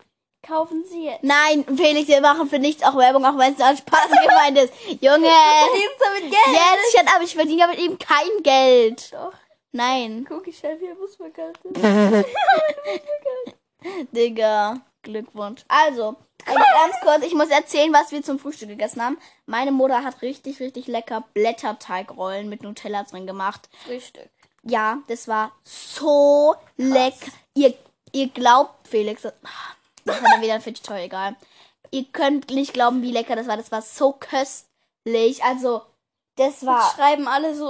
Kaufen 0.45 0.85
Sie 0.85 1.05
jetzt. 1.05 1.23
Nein, 1.23 1.65
Felix, 1.75 2.07
wir 2.07 2.21
machen 2.21 2.47
für 2.47 2.59
nichts 2.59 2.83
auch 2.83 2.95
Werbung, 2.95 3.25
auch 3.25 3.37
wenn 3.37 3.53
es 3.53 3.61
als 3.61 3.79
Spaß 3.79 4.09
gemeint 4.09 4.57
ist. 4.59 4.73
Junge! 5.01 5.27
Verdienst 5.29 5.99
damit 5.99 6.21
Geld? 6.21 6.33
Jetzt 6.53 6.97
schon, 6.97 7.07
aber 7.07 7.23
ich 7.23 7.33
verdiene 7.35 7.61
ja 7.61 7.67
mit 7.67 7.79
ihm 7.79 7.97
kein 7.97 8.43
Geld. 8.43 9.11
Doch. 9.11 9.33
Nein, 9.71 10.25
Guck, 10.27 10.47
ich 10.47 10.63
habe 10.63 10.77
hier 10.79 10.95
Busverkarte. 10.95 11.59
Digga. 14.11 14.81
Glückwunsch. 15.01 15.63
Also, 15.67 16.15
also 16.45 16.59
ganz 16.59 16.95
kurz, 17.01 17.25
ich 17.25 17.33
muss 17.33 17.49
erzählen, 17.49 17.93
was 17.93 18.11
wir 18.11 18.23
zum 18.23 18.39
Frühstück 18.39 18.69
gegessen 18.69 19.03
haben. 19.03 19.17
Meine 19.45 19.71
Mutter 19.71 20.03
hat 20.03 20.21
richtig, 20.21 20.59
richtig 20.59 20.87
lecker 20.87 21.23
Blätterteigrollen 21.33 22.49
mit 22.49 22.63
Nutella 22.63 23.03
drin 23.03 23.27
gemacht. 23.27 23.69
Frühstück. 23.85 24.29
Ja, 24.63 24.99
das 25.07 25.27
war 25.27 25.51
so 25.63 26.55
lecker. 26.77 27.31
Ihr, 27.53 27.73
ihr 28.11 28.29
glaubt, 28.29 28.87
Felix, 28.87 29.21
das 29.23 29.33
das 30.05 30.21
hat 30.21 30.31
er 30.35 30.41
wieder 30.41 30.53
ein 30.55 30.61
Fidget-Toy, 30.61 31.03
egal. 31.03 31.35
Ihr 31.91 32.05
könnt 32.05 32.49
nicht 32.51 32.73
glauben, 32.73 33.01
wie 33.01 33.11
lecker 33.11 33.35
das 33.35 33.47
war. 33.47 33.57
Das 33.57 33.71
war 33.71 33.81
so 33.81 34.13
köstlich. 34.13 35.43
Also, 35.43 35.81
das 36.35 36.61
Jetzt 36.61 36.65
war. 36.65 36.93
schreiben 36.95 37.27
alle 37.27 37.55
so, 37.55 37.69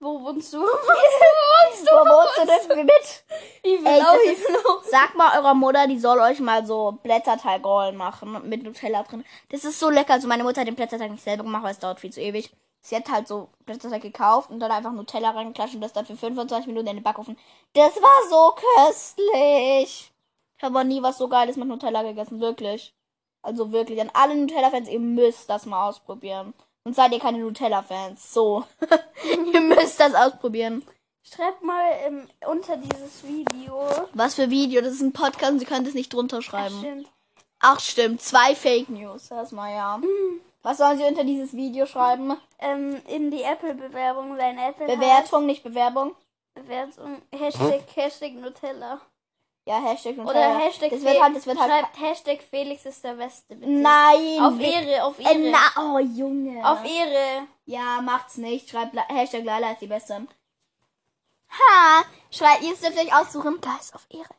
wo 0.00 0.20
wohnst 0.22 0.52
du? 0.52 0.58
wo 0.58 0.66
Wo 0.66 2.04
wohnst 2.06 2.38
du 2.38 2.46
das 2.46 2.76
mit? 2.84 3.24
Ich 3.62 3.80
will 3.84 3.86
Ey, 3.86 4.02
auch, 4.02 4.14
ist, 4.32 4.66
auch. 4.66 4.82
sag 4.84 5.14
mal 5.14 5.38
eurer 5.38 5.54
Mutter, 5.54 5.86
die 5.86 5.98
soll 5.98 6.18
euch 6.18 6.40
mal 6.40 6.66
so 6.66 6.98
Blätterteigrollen 7.02 7.96
machen 7.96 8.48
mit 8.48 8.62
Nutella 8.64 9.02
drin. 9.04 9.24
Das 9.50 9.64
ist 9.64 9.78
so 9.78 9.88
lecker. 9.90 10.14
Also 10.14 10.26
meine 10.28 10.42
Mutter 10.42 10.60
hat 10.62 10.66
den 10.68 10.74
Blätterteig 10.74 11.10
nicht 11.10 11.22
selber 11.22 11.44
gemacht, 11.44 11.62
weil 11.62 11.72
es 11.72 11.78
dauert 11.78 12.00
viel 12.00 12.12
zu 12.12 12.20
ewig. 12.20 12.50
Sie 12.80 12.96
hat 12.96 13.08
halt 13.08 13.28
so 13.28 13.48
Blätterteig 13.64 14.02
gekauft 14.02 14.50
und 14.50 14.58
dann 14.58 14.72
einfach 14.72 14.90
Nutella 14.92 15.30
reingeklatscht 15.30 15.76
und 15.76 15.80
das 15.82 15.92
dann 15.92 16.04
für 16.04 16.16
25 16.16 16.66
Minuten 16.66 16.88
in 16.88 16.96
den 16.96 17.02
Backofen. 17.04 17.38
Das 17.74 17.94
war 18.02 18.28
so 18.28 18.54
köstlich. 18.76 20.11
Ich 20.62 20.64
habe 20.64 20.74
noch 20.74 20.84
nie 20.84 21.02
was 21.02 21.18
so 21.18 21.26
Geiles 21.26 21.56
mit 21.56 21.66
Nutella 21.66 22.04
gegessen, 22.04 22.40
wirklich. 22.40 22.94
Also 23.42 23.72
wirklich, 23.72 24.00
an 24.00 24.12
alle 24.14 24.36
Nutella-Fans, 24.36 24.88
ihr 24.88 25.00
müsst 25.00 25.50
das 25.50 25.66
mal 25.66 25.88
ausprobieren. 25.88 26.54
Und 26.84 26.94
seid 26.94 27.10
ihr 27.10 27.18
keine 27.18 27.38
Nutella-Fans. 27.38 28.32
So. 28.32 28.62
ihr 29.52 29.60
müsst 29.60 29.98
das 29.98 30.14
ausprobieren. 30.14 30.84
Schreibt 31.24 31.64
mal 31.64 31.82
ähm, 32.06 32.28
unter 32.46 32.76
dieses 32.76 33.24
Video. 33.24 33.88
Was 34.14 34.36
für 34.36 34.50
Video? 34.50 34.82
Das 34.82 34.92
ist 34.92 35.00
ein 35.00 35.12
Podcast 35.12 35.50
und 35.50 35.58
sie 35.58 35.64
können 35.64 35.84
das 35.84 35.94
nicht 35.94 36.14
drunter 36.14 36.38
Ach, 36.38 36.42
schreiben. 36.42 36.78
stimmt. 36.78 37.08
Ach, 37.58 37.80
stimmt. 37.80 38.22
Zwei 38.22 38.54
Fake 38.54 38.88
News. 38.88 39.32
Erstmal, 39.32 39.72
ja. 39.74 40.00
Was 40.62 40.78
sollen 40.78 40.96
sie 40.96 41.04
unter 41.04 41.24
dieses 41.24 41.54
Video 41.54 41.86
schreiben? 41.86 42.36
Ähm, 42.60 43.02
in 43.08 43.32
die 43.32 43.42
Apple-Bewerbung 43.42 44.36
sein 44.36 44.58
Apple 44.58 44.86
Bewertung, 44.86 45.44
nicht 45.44 45.64
Bewerbung. 45.64 46.14
Bewertung. 46.54 47.20
Hashtag, 47.32 47.82
Hashtag 47.96 48.34
Nutella. 48.34 49.00
Ja, 49.64 49.80
Hashtag 49.80 50.18
und 50.18 50.26
Oder 50.26 50.58
Hashtag 50.58 50.90
Das 50.90 51.02
wird 51.02 51.22
halt, 51.22 51.36
das 51.36 51.46
wird 51.46 51.58
halt. 51.58 51.70
Schreibt 51.70 52.00
Hashtag 52.00 52.42
Felix 52.50 52.84
ist 52.84 53.04
der 53.04 53.12
Beste, 53.14 53.54
bitte. 53.54 53.70
Nein. 53.70 54.40
Auf 54.40 54.58
Ehre, 54.58 55.04
auf 55.04 55.18
Äh, 55.20 55.22
Ehre. 55.22 55.50
na, 55.52 55.94
oh, 55.94 55.98
Junge. 55.98 56.68
Auf 56.68 56.84
Ehre. 56.84 57.46
Ja, 57.66 58.00
macht's 58.02 58.38
nicht. 58.38 58.70
Schreibt 58.70 58.96
Hashtag 59.08 59.44
Lala 59.44 59.70
ist 59.72 59.80
die 59.82 59.86
Beste. 59.86 60.26
Ha! 61.50 62.02
Schreibt, 62.30 62.62
ihr 62.62 62.74
dürft 62.74 62.98
euch 62.98 63.14
aussuchen. 63.14 63.60
Da 63.60 63.76
ist 63.80 63.94
auf 63.94 64.04
Ehre. 64.10 64.34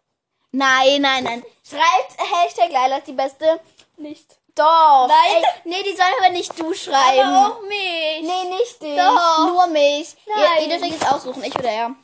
Nein, 0.51 1.01
nein, 1.01 1.24
nein. 1.24 1.44
Schreibt 1.68 2.18
Hashtag 2.20 2.70
Lala 2.72 2.98
ist 2.98 3.08
die 3.08 3.13
Beste. 3.13 3.62
Nicht. 3.98 4.38
Doch. 4.56 5.08
Nein. 5.08 5.42
Ey, 5.42 5.44
nee, 5.63 5.84
die 5.84 5.96
sollen 5.96 6.13
aber 6.20 6.30
nicht 6.32 6.60
du 6.60 6.74
schreiben. 6.74 7.22
Aber 7.34 7.56
auch 7.56 7.62
mich. 7.62 8.22
Nee, 8.22 8.50
nicht 8.58 8.82
dich. 8.82 8.98
Doch. 8.98 9.48
Nur 9.48 9.68
mich. 9.68 10.15
Ihr, 10.27 10.36
Nein. 10.36 10.63
ihr 10.63 10.68
dürft 10.70 10.84
euch 10.84 10.92
jetzt 10.92 11.12
aussuchen, 11.12 11.44
ich 11.44 11.56
oder 11.56 11.72
er. 11.72 11.96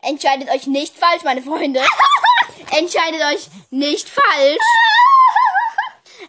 Entscheidet 0.00 0.48
euch 0.50 0.66
nicht 0.66 0.96
falsch, 0.96 1.22
meine 1.22 1.42
Freunde. 1.42 1.80
Entscheidet 2.76 3.20
euch 3.32 3.48
nicht 3.70 4.08
falsch. 4.08 4.58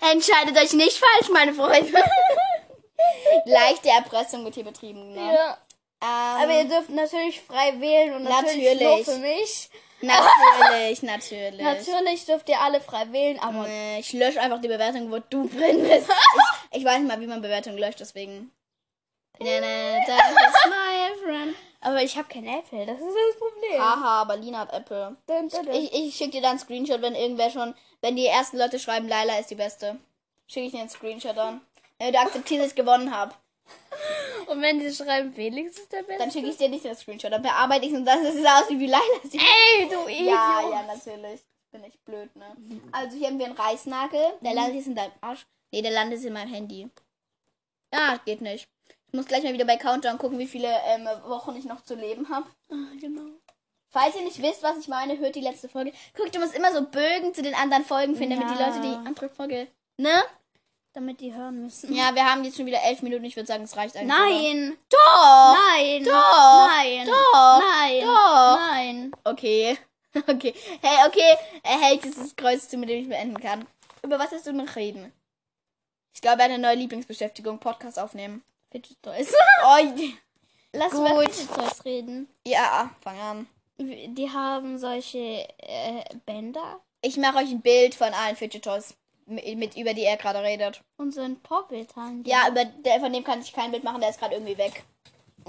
Entscheidet 0.11 0.57
euch 0.57 0.73
nicht 0.73 0.97
falsch, 0.97 1.29
meine 1.31 1.53
Freunde. 1.53 1.91
Leichte 3.45 3.89
Erpressung 3.89 4.43
wird 4.43 4.55
hier 4.55 4.63
betrieben. 4.63 5.13
Ne? 5.13 5.33
Ja. 5.33 5.57
Ähm, 6.01 6.43
Aber 6.43 6.53
ihr 6.53 6.65
dürft 6.65 6.89
natürlich 6.89 7.41
frei 7.41 7.73
wählen 7.79 8.13
und 8.15 8.23
natürlich, 8.23 8.73
Natürlich. 8.73 8.81
nur 8.81 9.05
für 9.05 9.17
mich. 9.17 9.69
natürlich, 10.01 11.01
natürlich. 11.01 11.61
Natürlich 11.61 12.25
dürft 12.25 12.49
ihr 12.49 12.59
alle 12.61 12.79
frei 12.81 13.11
wählen, 13.11 13.39
aber 13.39 13.67
Nee, 13.67 13.99
Ich 13.99 14.13
lösche 14.13 14.39
einfach 14.39 14.61
die 14.61 14.67
Bewertung, 14.67 15.11
wo 15.11 15.17
du 15.17 15.47
drin 15.47 15.87
bist. 15.87 16.07
Ich, 16.71 16.79
ich 16.79 16.85
weiß 16.85 16.99
nicht 16.99 17.07
mal, 17.07 17.19
wie 17.19 17.27
man 17.27 17.41
Bewertungen 17.41 17.77
löscht, 17.79 17.99
deswegen. 17.99 18.51
Das 19.39 19.49
ist 19.49 20.67
my 20.67 21.23
friend. 21.23 21.55
Aber 21.87 22.03
ich 22.03 22.17
habe 22.17 22.27
kein 22.27 22.45
Apple, 22.45 22.85
das 22.85 22.99
ist 22.99 23.07
das 23.07 23.39
Problem. 23.39 23.81
Haha, 23.81 24.21
aber 24.21 24.37
Lina 24.37 24.59
hat 24.59 24.73
Apple. 24.73 25.15
Dun, 25.27 25.49
dun, 25.49 25.65
dun. 25.65 25.73
Ich, 25.73 25.93
ich 25.93 26.15
schicke 26.15 26.31
dir 26.31 26.41
dann 26.41 26.51
einen 26.51 26.59
Screenshot, 26.59 27.01
wenn 27.01 27.15
irgendwer 27.15 27.49
schon, 27.49 27.73
wenn 28.01 28.15
die 28.15 28.25
ersten 28.25 28.57
Leute 28.57 28.79
schreiben, 28.79 29.07
Laila 29.07 29.39
ist 29.39 29.49
die 29.49 29.55
Beste. 29.55 29.97
Schicke 30.47 30.67
ich 30.67 30.71
dir 30.73 30.79
einen 30.81 30.89
Screenshot 30.89 31.37
an. 31.37 31.61
Wenn 31.99 32.13
du 32.13 32.19
akzeptierst, 32.19 32.63
dass 32.63 32.71
ich 32.71 32.75
gewonnen 32.75 33.15
habe, 33.15 33.33
Und 34.47 34.61
wenn 34.61 34.79
sie 34.79 34.93
schreiben, 34.93 35.33
Felix 35.33 35.77
ist 35.77 35.91
der 35.91 36.03
Beste. 36.03 36.19
dann 36.19 36.31
schicke 36.31 36.49
ich 36.49 36.57
dir 36.57 36.69
nicht 36.69 36.85
den 36.85 36.95
Screenshot. 36.95 37.31
Dann 37.31 37.41
bearbeite 37.41 37.85
ich 37.85 37.91
es 37.91 37.97
und 37.97 38.05
dann 38.05 38.23
sieht 38.23 38.35
es 38.35 38.45
aus 38.45 38.69
wie 38.69 38.87
Laila 38.87 39.03
Ey, 39.23 39.89
du 39.89 40.07
Idiot. 40.07 40.27
Ja, 40.27 40.61
ja, 40.71 40.83
natürlich. 40.83 41.41
Bin 41.71 41.83
ich 41.83 41.99
blöd, 41.99 42.33
ne? 42.35 42.55
Also 42.91 43.17
hier 43.17 43.27
haben 43.27 43.39
wir 43.39 43.47
einen 43.47 43.55
Reisnagel. 43.55 44.21
Der 44.41 44.53
landet 44.53 44.75
jetzt 44.75 44.87
in 44.87 44.95
deinem 44.95 45.11
Arsch. 45.21 45.45
Nee, 45.71 45.81
der 45.81 45.91
landet 45.91 46.23
in 46.23 46.33
meinem 46.33 46.53
Handy. 46.53 46.89
Ja, 47.93 48.19
geht 48.23 48.41
nicht. 48.41 48.69
Ich 49.17 49.19
muss 49.23 49.29
gleich 49.29 49.43
mal 49.43 49.53
wieder 49.53 49.65
bei 49.65 49.77
Countdown 49.77 50.19
gucken, 50.19 50.37
wie 50.37 50.45
viele 50.45 50.67
ähm, 50.85 51.07
Wochen 51.25 51.55
ich 51.55 51.65
noch 51.65 51.83
zu 51.83 51.95
leben 51.95 52.29
habe. 52.29 52.45
Ah, 52.69 52.75
genau. 53.01 53.23
Falls 53.89 54.15
ihr 54.15 54.21
nicht 54.21 54.39
wisst, 54.43 54.61
was 54.61 54.77
ich 54.77 54.87
meine, 54.87 55.17
hört 55.17 55.33
die 55.33 55.41
letzte 55.41 55.67
Folge. 55.67 55.91
Guckt, 56.15 56.35
du 56.35 56.39
musst 56.39 56.53
immer 56.53 56.71
so 56.71 56.83
Bögen 56.83 57.33
zu 57.33 57.41
den 57.41 57.55
anderen 57.55 57.83
Folgen 57.83 58.15
finden, 58.15 58.39
damit 58.39 58.55
die 58.55 58.61
Ja. 58.61 58.67
Leute 58.67 58.81
die 58.81 59.07
andere 59.07 59.29
Folge. 59.29 59.69
Ne? 59.97 60.21
Damit 60.93 61.19
die 61.19 61.33
hören 61.33 61.63
müssen. 61.63 61.95
Ja, 61.95 62.13
wir 62.13 62.31
haben 62.31 62.43
jetzt 62.43 62.57
schon 62.57 62.67
wieder 62.67 62.83
elf 62.83 63.01
Minuten. 63.01 63.23
Ich 63.23 63.35
würde 63.35 63.47
sagen, 63.47 63.63
es 63.63 63.75
reicht 63.75 63.97
eigentlich. 63.97 64.15
Nein. 64.15 64.77
Doch! 64.87 65.57
Nein. 65.73 66.03
Doch! 66.03 66.67
Nein. 66.67 67.07
Doch! 67.07 67.59
Nein. 67.59 68.01
Doch! 68.03 68.57
Nein. 68.59 69.11
Okay. 69.23 69.77
Okay. 70.27 70.53
Hey, 70.83 71.07
okay. 71.07 71.37
Er 71.63 71.81
hält 71.81 72.05
jetzt 72.05 72.19
das 72.19 72.35
Kreuz 72.35 72.69
zu, 72.69 72.77
mit 72.77 72.89
dem 72.89 73.01
ich 73.01 73.09
beenden 73.09 73.39
kann. 73.39 73.65
Über 74.03 74.19
was 74.19 74.31
hast 74.31 74.45
du 74.45 74.53
noch 74.53 74.75
reden? 74.75 75.11
Ich 76.13 76.21
glaube, 76.21 76.43
eine 76.43 76.59
neue 76.59 76.75
Lieblingsbeschäftigung. 76.75 77.59
Podcast 77.59 77.97
aufnehmen. 77.97 78.43
Fidget 78.71 79.01
Toys. 79.01 79.33
Oh, 79.65 79.77
Lass 80.73 80.91
Gut. 80.91 80.99
über 81.11 81.21
Fidget 81.21 81.53
Toys 81.55 81.85
reden. 81.85 82.27
ja, 82.45 82.89
fang 83.01 83.19
an. 83.19 83.47
Die 83.79 84.29
haben 84.31 84.77
solche 84.79 85.47
äh, 85.59 86.03
Bänder 86.25 86.79
Ich 87.01 87.17
mache 87.17 87.37
euch 87.37 87.51
ein 87.51 87.61
Bild 87.61 87.93
von 87.95 88.11
allen 88.13 88.35
Fidget 88.35 88.63
Toys, 88.63 88.95
mit, 89.27 89.57
mit 89.57 89.77
über 89.77 89.93
die 89.93 90.03
er 90.03 90.17
gerade 90.17 90.41
redet. 90.41 90.81
und 90.97 91.13
so 91.13 91.21
ein 91.21 91.39
Poppet 91.39 91.95
haben 91.95 92.23
die. 92.23 92.29
Ja, 92.31 92.47
über 92.49 92.65
der, 92.65 92.99
von 92.99 93.13
dem 93.13 93.23
kann 93.23 93.41
ich 93.41 93.53
kein 93.53 93.71
Bild 93.71 93.83
machen, 93.83 94.01
der 94.01 94.09
ist 94.09 94.19
gerade 94.19 94.33
irgendwie 94.35 94.57
weg. 94.57 94.83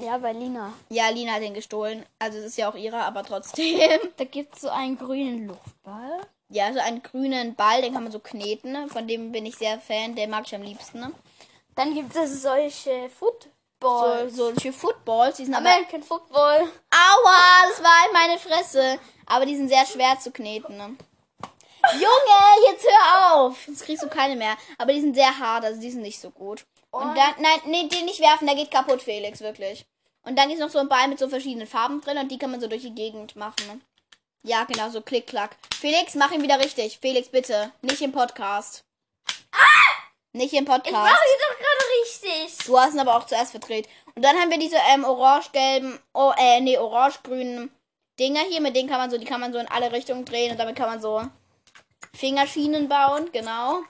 Ja, 0.01 0.19
bei 0.19 0.33
Lina. 0.33 0.73
Ja, 0.91 1.09
Lina 1.09 1.33
hat 1.33 1.43
den 1.43 1.55
gestohlen. 1.55 2.05
Also 2.21 2.39
es 2.39 2.45
ist 2.45 2.59
ja 2.59 2.71
auch 2.71 2.77
ihrer, 2.77 3.05
aber 3.05 3.25
trotzdem. 3.25 3.81
Da 4.17 4.25
gibt 4.25 4.55
es 4.55 4.61
so 4.61 4.69
einen 4.69 4.97
grünen 4.97 5.49
Luftball. 5.49 6.21
Ja, 6.51 6.73
so 6.73 6.79
einen 6.79 7.03
grünen 7.03 7.57
Ball, 7.57 7.83
den 7.83 7.93
kann 7.95 8.05
man 8.05 8.13
so 8.13 8.21
kneten. 8.21 8.73
ne? 8.73 8.87
Von 8.89 9.09
dem 9.09 9.33
bin 9.33 9.45
ich 9.45 9.57
sehr 9.57 9.81
Fan, 9.81 10.15
der 10.15 10.29
mag 10.29 10.45
ich 10.47 10.55
am 10.55 10.63
liebsten. 10.63 11.01
Dann 11.79 11.95
gibt 11.95 12.15
es 12.17 12.43
solche 12.43 13.09
So, 13.09 13.27
Footballs. 13.81 14.35
solche 14.35 14.73
Footballs, 14.73 15.37
die 15.37 15.45
sind 15.45 15.55
aber... 15.55 15.69
American 15.71 16.03
Football. 16.03 16.69
Aua, 16.91 17.69
das 17.69 17.81
war 17.81 18.07
in 18.09 18.13
meine 18.13 18.37
Fresse. 18.39 18.99
Aber 19.27 19.47
die 19.47 19.55
sind 19.57 19.69
sehr 19.69 19.87
schwer 19.87 20.19
zu 20.19 20.33
kneten. 20.33 20.77
Ne? 20.77 20.97
Junge, 21.93 22.67
jetzt 22.73 22.85
hör 22.85 23.33
auf. 23.37 23.63
Sonst 23.65 23.85
kriegst 23.85 24.03
du 24.03 24.09
keine 24.09 24.35
mehr. 24.35 24.57
Aber 24.77 24.93
die 24.93 25.01
sind 25.01 25.15
sehr 25.15 25.39
hart, 25.39 25.65
also 25.65 25.81
die 25.81 25.91
sind 25.93 26.03
nicht 26.03 26.21
so 26.21 26.31
gut. 26.31 26.65
Und 26.91 27.03
Und- 27.11 27.17
dann, 27.17 27.35
nein, 27.39 27.61
nee, 27.67 27.87
den 27.87 28.07
nicht 28.07 28.19
werfen, 28.21 28.47
der 28.49 28.57
geht 28.57 28.73
kaputt, 28.73 29.01
Felix, 29.01 29.41
wirklich. 29.41 29.87
Und 30.25 30.37
dann 30.37 30.51
ist 30.51 30.59
noch 30.59 30.71
so 30.71 30.81
ein 30.81 30.89
Ball 30.89 31.07
mit 31.07 31.21
so 31.21 31.29
verschiedenen 31.29 31.69
Farben 31.69 32.01
drin 32.01 32.19
und 32.19 32.29
die 32.33 32.39
kann 32.39 32.51
man 32.51 32.61
so 32.61 32.67
durch 32.67 32.83
die 32.83 32.95
Gegend 32.95 33.37
machen. 33.37 33.65
Ne? 33.69 33.81
Ja, 34.43 34.65
genau, 34.65 34.91
so 34.91 35.01
klick, 35.01 35.29
klack. 35.29 35.55
Felix, 35.79 36.17
mach 36.17 36.33
ihn 36.33 36.43
wieder 36.43 36.59
richtig. 36.59 36.99
Felix, 37.01 37.29
bitte. 37.29 37.71
Nicht 37.83 38.01
im 38.03 38.11
Podcast. 38.11 38.83
Nicht 40.33 40.53
im 40.53 40.65
Podcast. 40.67 40.87
Ich 40.89 40.93
mache 40.93 41.25
die 41.27 41.43
doch 41.43 41.59
richtig. 42.03 42.67
Du 42.67 42.79
hast 42.79 42.95
ihn 42.95 43.01
aber 43.01 43.17
auch 43.17 43.27
zuerst 43.27 43.53
verdreht. 43.53 43.89
Und 44.15 44.25
dann 44.25 44.37
haben 44.37 44.51
wir 44.51 44.59
diese 44.59 44.79
ähm, 44.93 45.05
orange-gelben, 45.05 45.99
oh, 46.13 46.33
äh, 46.39 46.61
nee, 46.61 46.79
orange-grünen 46.79 47.71
Dinger 48.19 48.41
hier. 48.41 48.61
Mit 48.61 48.77
denen 48.77 48.89
kann 48.89 48.99
man 48.99 49.11
so, 49.11 49.19
die 49.19 49.25
kann 49.25 49.41
man 49.41 49.53
so 49.53 49.59
in 49.59 49.69
alle 49.69 49.93
Richtungen 49.93 50.25
drehen 50.25 50.53
und 50.53 50.59
damit 50.59 50.77
kann 50.77 50.89
man 50.89 51.01
so 51.01 51.23
Fingerschienen 52.15 52.89
bauen, 52.89 53.31
genau. 53.33 53.81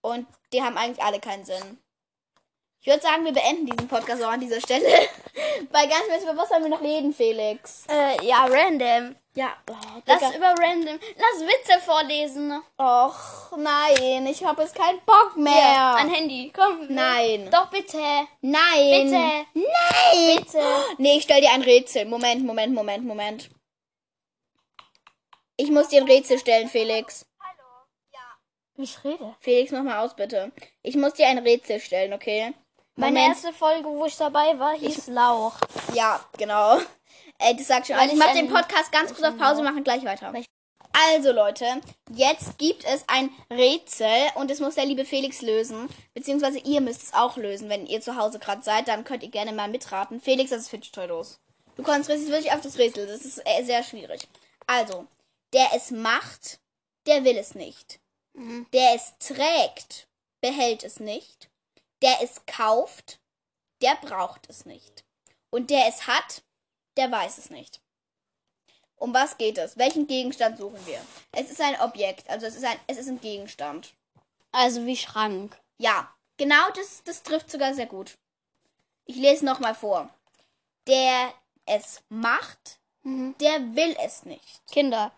Und 0.00 0.26
die 0.52 0.62
haben 0.62 0.76
eigentlich 0.76 1.02
alle 1.02 1.20
keinen 1.20 1.44
Sinn. 1.44 1.78
Ich 2.82 2.86
würde 2.86 3.02
sagen, 3.02 3.26
wir 3.26 3.32
beenden 3.32 3.66
diesen 3.66 3.88
Podcast 3.88 4.22
auch 4.22 4.30
an 4.30 4.40
dieser 4.40 4.58
Stelle. 4.58 4.86
Weil 5.70 5.86
ganz 5.86 6.08
ehrlich, 6.08 6.24
über 6.24 6.36
was 6.36 6.48
sollen 6.48 6.62
wir 6.62 6.70
noch 6.70 6.80
reden, 6.80 7.12
Felix? 7.12 7.84
Äh, 7.90 8.24
ja, 8.24 8.46
random. 8.46 9.16
Ja, 9.34 9.54
oh, 9.70 9.74
Lass 10.06 10.20
Digga. 10.20 10.36
über 10.36 10.54
random. 10.58 10.98
Lass 11.16 11.46
Witze 11.46 11.78
vorlesen. 11.84 12.62
Och, 12.78 13.56
nein, 13.58 14.26
ich 14.26 14.42
habe 14.42 14.62
jetzt 14.62 14.74
keinen 14.74 14.98
Bock 15.04 15.36
mehr. 15.36 15.52
Ja, 15.52 15.94
ein 15.96 16.08
Handy. 16.08 16.50
Komm. 16.56 16.86
Nein. 16.88 17.50
Doch, 17.50 17.68
bitte. 17.68 17.98
Nein. 18.40 19.04
Bitte. 19.04 19.46
Nein. 19.54 20.36
Bitte. 20.38 20.58
Nee, 20.98 21.18
ich 21.18 21.24
stell 21.24 21.42
dir 21.42 21.52
ein 21.52 21.62
Rätsel. 21.62 22.06
Moment, 22.06 22.44
Moment, 22.44 22.72
Moment, 22.72 23.04
Moment. 23.04 23.50
Ich 25.58 25.70
muss 25.70 25.88
dir 25.88 26.00
ein 26.00 26.08
Rätsel 26.08 26.38
stellen, 26.38 26.68
Felix. 26.68 27.26
Ich 28.76 29.04
rede. 29.04 29.36
Felix, 29.40 29.70
mach 29.72 29.82
mal 29.82 29.98
aus, 29.98 30.16
bitte. 30.16 30.50
Ich 30.82 30.96
muss 30.96 31.12
dir 31.12 31.26
ein 31.28 31.38
Rätsel 31.38 31.80
stellen, 31.80 32.14
okay? 32.14 32.54
Meine 32.96 33.18
Moment. 33.18 33.34
erste 33.36 33.52
Folge, 33.52 33.88
wo 33.88 34.04
ich 34.06 34.16
dabei 34.16 34.58
war, 34.58 34.72
hieß 34.74 35.06
Lauch. 35.08 35.54
Ja, 35.94 36.20
genau. 36.36 36.78
Ey, 37.38 37.56
das 37.56 37.66
sagt 37.68 37.86
schon. 37.86 37.96
Also 37.96 38.08
ich 38.14 38.20
ich 38.20 38.26
mach 38.26 38.32
den 38.34 38.50
Podcast 38.50 38.92
ganz 38.92 39.14
kurz 39.14 39.26
auf 39.26 39.38
Pause, 39.38 39.62
machen 39.62 39.82
gleich 39.84 40.04
weiter. 40.04 40.32
Ich- 40.34 40.46
Also, 41.14 41.32
Leute, 41.32 41.64
jetzt 42.12 42.58
gibt 42.58 42.84
es 42.84 43.04
ein 43.06 43.30
Rätsel 43.50 44.10
und 44.34 44.50
es 44.50 44.60
muss 44.60 44.74
der 44.74 44.84
liebe 44.86 45.04
Felix 45.04 45.40
lösen. 45.40 45.88
Beziehungsweise 46.14 46.58
ihr 46.58 46.80
müsst 46.80 47.02
es 47.02 47.14
auch 47.14 47.36
lösen. 47.36 47.68
Wenn 47.70 47.86
ihr 47.86 48.00
zu 48.00 48.16
Hause 48.16 48.38
gerade 48.38 48.62
seid, 48.62 48.88
dann 48.88 49.04
könnt 49.04 49.22
ihr 49.22 49.30
gerne 49.30 49.52
mal 49.52 49.68
mitraten. 49.68 50.20
Felix, 50.20 50.50
das 50.50 50.62
ist 50.62 50.68
Fidget 50.70 50.92
Toy 50.94 51.06
los. 51.06 51.38
Du 51.76 51.82
konzentrierst 51.84 52.24
dich 52.24 52.32
wirklich 52.32 52.52
auf 52.52 52.60
das 52.60 52.76
Rätsel. 52.76 53.06
Das 53.06 53.22
ist 53.24 53.38
äh, 53.46 53.62
sehr 53.64 53.82
schwierig. 53.84 54.28
Also, 54.66 55.06
der 55.54 55.68
es 55.74 55.90
macht, 55.92 56.58
der 57.06 57.24
will 57.24 57.38
es 57.38 57.54
nicht. 57.54 58.00
Mhm. 58.34 58.66
Der 58.72 58.94
es 58.94 59.14
trägt, 59.18 60.08
behält 60.40 60.84
es 60.84 61.00
nicht. 61.00 61.48
Der 62.02 62.22
es 62.22 62.46
kauft, 62.46 63.20
der 63.82 63.94
braucht 63.96 64.48
es 64.48 64.64
nicht. 64.64 65.04
Und 65.50 65.70
der 65.70 65.86
es 65.88 66.06
hat, 66.06 66.42
der 66.96 67.10
weiß 67.10 67.38
es 67.38 67.50
nicht. 67.50 67.80
Um 68.96 69.14
was 69.14 69.38
geht 69.38 69.58
es? 69.58 69.78
Welchen 69.78 70.06
Gegenstand 70.06 70.58
suchen 70.58 70.84
wir? 70.86 71.00
Es 71.32 71.50
ist 71.50 71.60
ein 71.60 71.80
Objekt, 71.80 72.28
also 72.28 72.46
es 72.46 72.54
ist 72.56 72.64
ein, 72.64 72.78
es 72.86 72.98
ist 72.98 73.08
ein 73.08 73.20
Gegenstand. 73.20 73.94
Also 74.52 74.84
wie 74.84 74.96
Schrank. 74.96 75.58
Ja, 75.78 76.12
genau 76.36 76.70
das, 76.74 77.02
das 77.04 77.22
trifft 77.22 77.50
sogar 77.50 77.74
sehr 77.74 77.86
gut. 77.86 78.18
Ich 79.06 79.16
lese 79.16 79.44
nochmal 79.44 79.74
vor. 79.74 80.10
Der 80.86 81.32
es 81.66 82.02
macht, 82.08 82.78
Mhm. 83.02 83.34
der 83.38 83.74
will 83.74 83.96
es 84.04 84.24
nicht. 84.24 84.60
Kinder. 84.70 85.10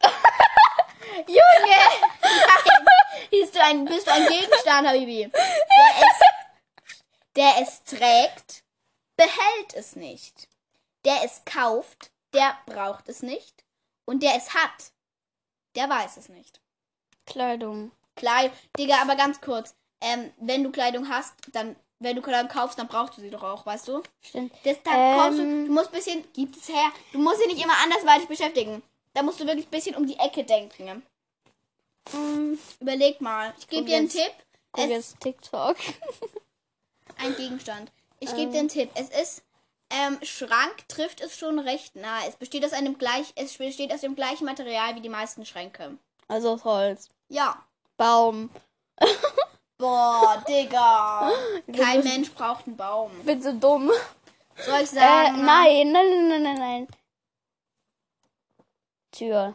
Junge! 1.26 1.80
Nein! 2.22 2.86
Bist 3.30 3.54
du 3.54 3.62
ein, 3.62 3.84
bist 3.84 4.06
du 4.06 4.12
ein 4.12 4.26
Gegenstand, 4.26 4.88
Habibi? 4.88 5.30
Der 5.32 5.94
es, 6.00 6.20
der 7.36 7.52
es 7.62 7.84
trägt, 7.84 8.64
behält 9.16 9.74
es 9.74 9.96
nicht. 9.96 10.48
Der 11.04 11.24
es 11.24 11.42
kauft, 11.44 12.10
der 12.34 12.56
braucht 12.66 13.08
es 13.08 13.22
nicht. 13.22 13.64
Und 14.04 14.22
der 14.22 14.34
es 14.36 14.54
hat, 14.54 14.92
der 15.76 15.88
weiß 15.88 16.16
es 16.16 16.28
nicht. 16.28 16.60
Kleidung. 17.26 17.92
Kleidung. 18.16 18.56
Digga, 18.78 19.00
aber 19.00 19.16
ganz 19.16 19.40
kurz. 19.40 19.74
Ähm, 20.00 20.32
wenn 20.38 20.64
du 20.64 20.70
Kleidung 20.70 21.08
hast, 21.08 21.34
dann, 21.52 21.76
wenn 21.98 22.16
du 22.16 22.22
Kleidung 22.22 22.50
kaufst, 22.50 22.78
dann 22.78 22.88
brauchst 22.88 23.16
du 23.16 23.20
sie 23.20 23.30
doch 23.30 23.42
auch, 23.42 23.66
weißt 23.66 23.88
du? 23.88 24.02
Stimmt. 24.22 24.52
Dann 24.64 24.76
Ähm. 24.86 25.18
kommst 25.18 25.38
du, 25.38 25.66
du 25.66 25.72
musst 25.72 25.88
ein 25.88 25.92
bisschen, 25.92 26.32
gibt 26.32 26.56
es 26.56 26.68
her, 26.68 26.90
du 27.12 27.18
musst 27.18 27.40
dich 27.40 27.48
nicht 27.48 27.62
immer 27.64 27.76
andersweitig 27.82 28.26
beschäftigen. 28.28 28.82
Da 29.14 29.22
musst 29.22 29.40
du 29.40 29.46
wirklich 29.46 29.66
ein 29.66 29.70
bisschen 29.70 29.96
um 29.96 30.06
die 30.06 30.18
Ecke 30.18 30.44
denken. 30.44 31.02
Hm, 32.10 32.58
Überleg 32.80 33.20
mal. 33.20 33.52
Ich 33.58 33.68
gebe 33.68 33.84
dir 33.86 33.98
einen. 33.98 34.08
Tipp. 34.08 34.32
guck 34.72 34.84
Es 34.84 34.90
jetzt 34.90 35.20
TikTok. 35.20 35.76
ein 37.18 37.36
Gegenstand. 37.36 37.92
Ich 38.18 38.34
gebe 38.34 38.50
dir 38.52 38.60
einen 38.60 38.68
Tipp. 38.68 38.90
Es 38.94 39.08
ist 39.10 39.42
ähm, 39.90 40.18
Schrank 40.22 40.88
trifft 40.88 41.20
es 41.20 41.36
schon 41.36 41.58
recht 41.58 41.96
nah. 41.96 42.20
Es 42.26 42.36
besteht 42.36 42.64
aus 42.64 42.72
einem 42.72 42.96
gleich, 42.98 43.32
es 43.34 43.56
besteht 43.58 43.92
aus 43.92 44.00
dem 44.02 44.14
gleichen 44.14 44.44
Material 44.44 44.94
wie 44.94 45.00
die 45.00 45.08
meisten 45.08 45.44
Schränke. 45.44 45.96
Also 46.28 46.50
aus 46.52 46.64
Holz. 46.64 47.08
Ja. 47.28 47.62
Baum. 47.96 48.50
Boah, 49.78 50.44
Digga. 50.48 51.32
Kein 51.76 52.04
Mensch 52.04 52.30
braucht 52.32 52.66
einen 52.66 52.76
Baum. 52.76 53.10
Bin 53.24 53.42
so 53.42 53.52
dumm. 53.52 53.90
Soll 54.56 54.74
ich 54.82 54.92
Äh, 54.92 54.94
sagen? 54.94 55.44
nein, 55.44 55.90
nein, 55.90 56.10
nein, 56.10 56.28
nein, 56.28 56.42
nein, 56.42 56.58
nein. 56.58 56.88
Tür. 59.10 59.54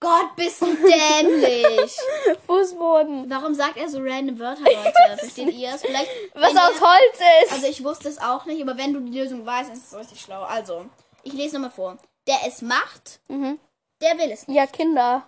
Gott, 0.00 0.36
bist 0.36 0.60
du 0.60 0.66
dämlich. 0.66 1.96
Fußboden. 2.46 3.30
Warum 3.30 3.54
sagt 3.54 3.76
er 3.76 3.88
so 3.88 3.98
random 4.00 4.38
Wörter, 4.38 4.62
Leute? 4.62 4.92
Versteht 5.18 5.52
ihr 5.54 5.74
es? 5.74 5.82
Vielleicht. 5.82 6.10
Was 6.34 6.52
aus 6.52 6.80
Holz 6.80 7.20
ist. 7.44 7.52
Also 7.52 7.66
ich 7.66 7.82
wusste 7.84 8.08
es 8.08 8.18
auch 8.18 8.44
nicht, 8.44 8.62
aber 8.62 8.76
wenn 8.76 8.92
du 8.92 9.00
die 9.00 9.18
Lösung 9.18 9.44
weißt, 9.46 9.72
ist 9.72 9.92
es 9.92 9.98
richtig 9.98 10.20
schlau. 10.20 10.42
Also, 10.42 10.86
ich 11.22 11.32
lese 11.32 11.54
nochmal 11.56 11.70
vor. 11.70 11.98
Der 12.26 12.38
es 12.46 12.62
macht, 12.62 13.20
mhm. 13.28 13.58
der 14.00 14.18
will 14.18 14.30
es 14.30 14.46
nicht. 14.46 14.56
Ja, 14.56 14.66
Kinder. 14.66 15.26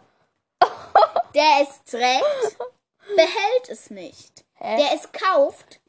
Der 1.35 1.63
es 1.63 1.85
trägt, 1.85 2.59
behält 3.15 3.69
es 3.69 3.89
nicht. 3.91 4.45
Hä? 4.55 4.77
Der 4.77 4.93
es 4.95 5.13
kauft, 5.13 5.81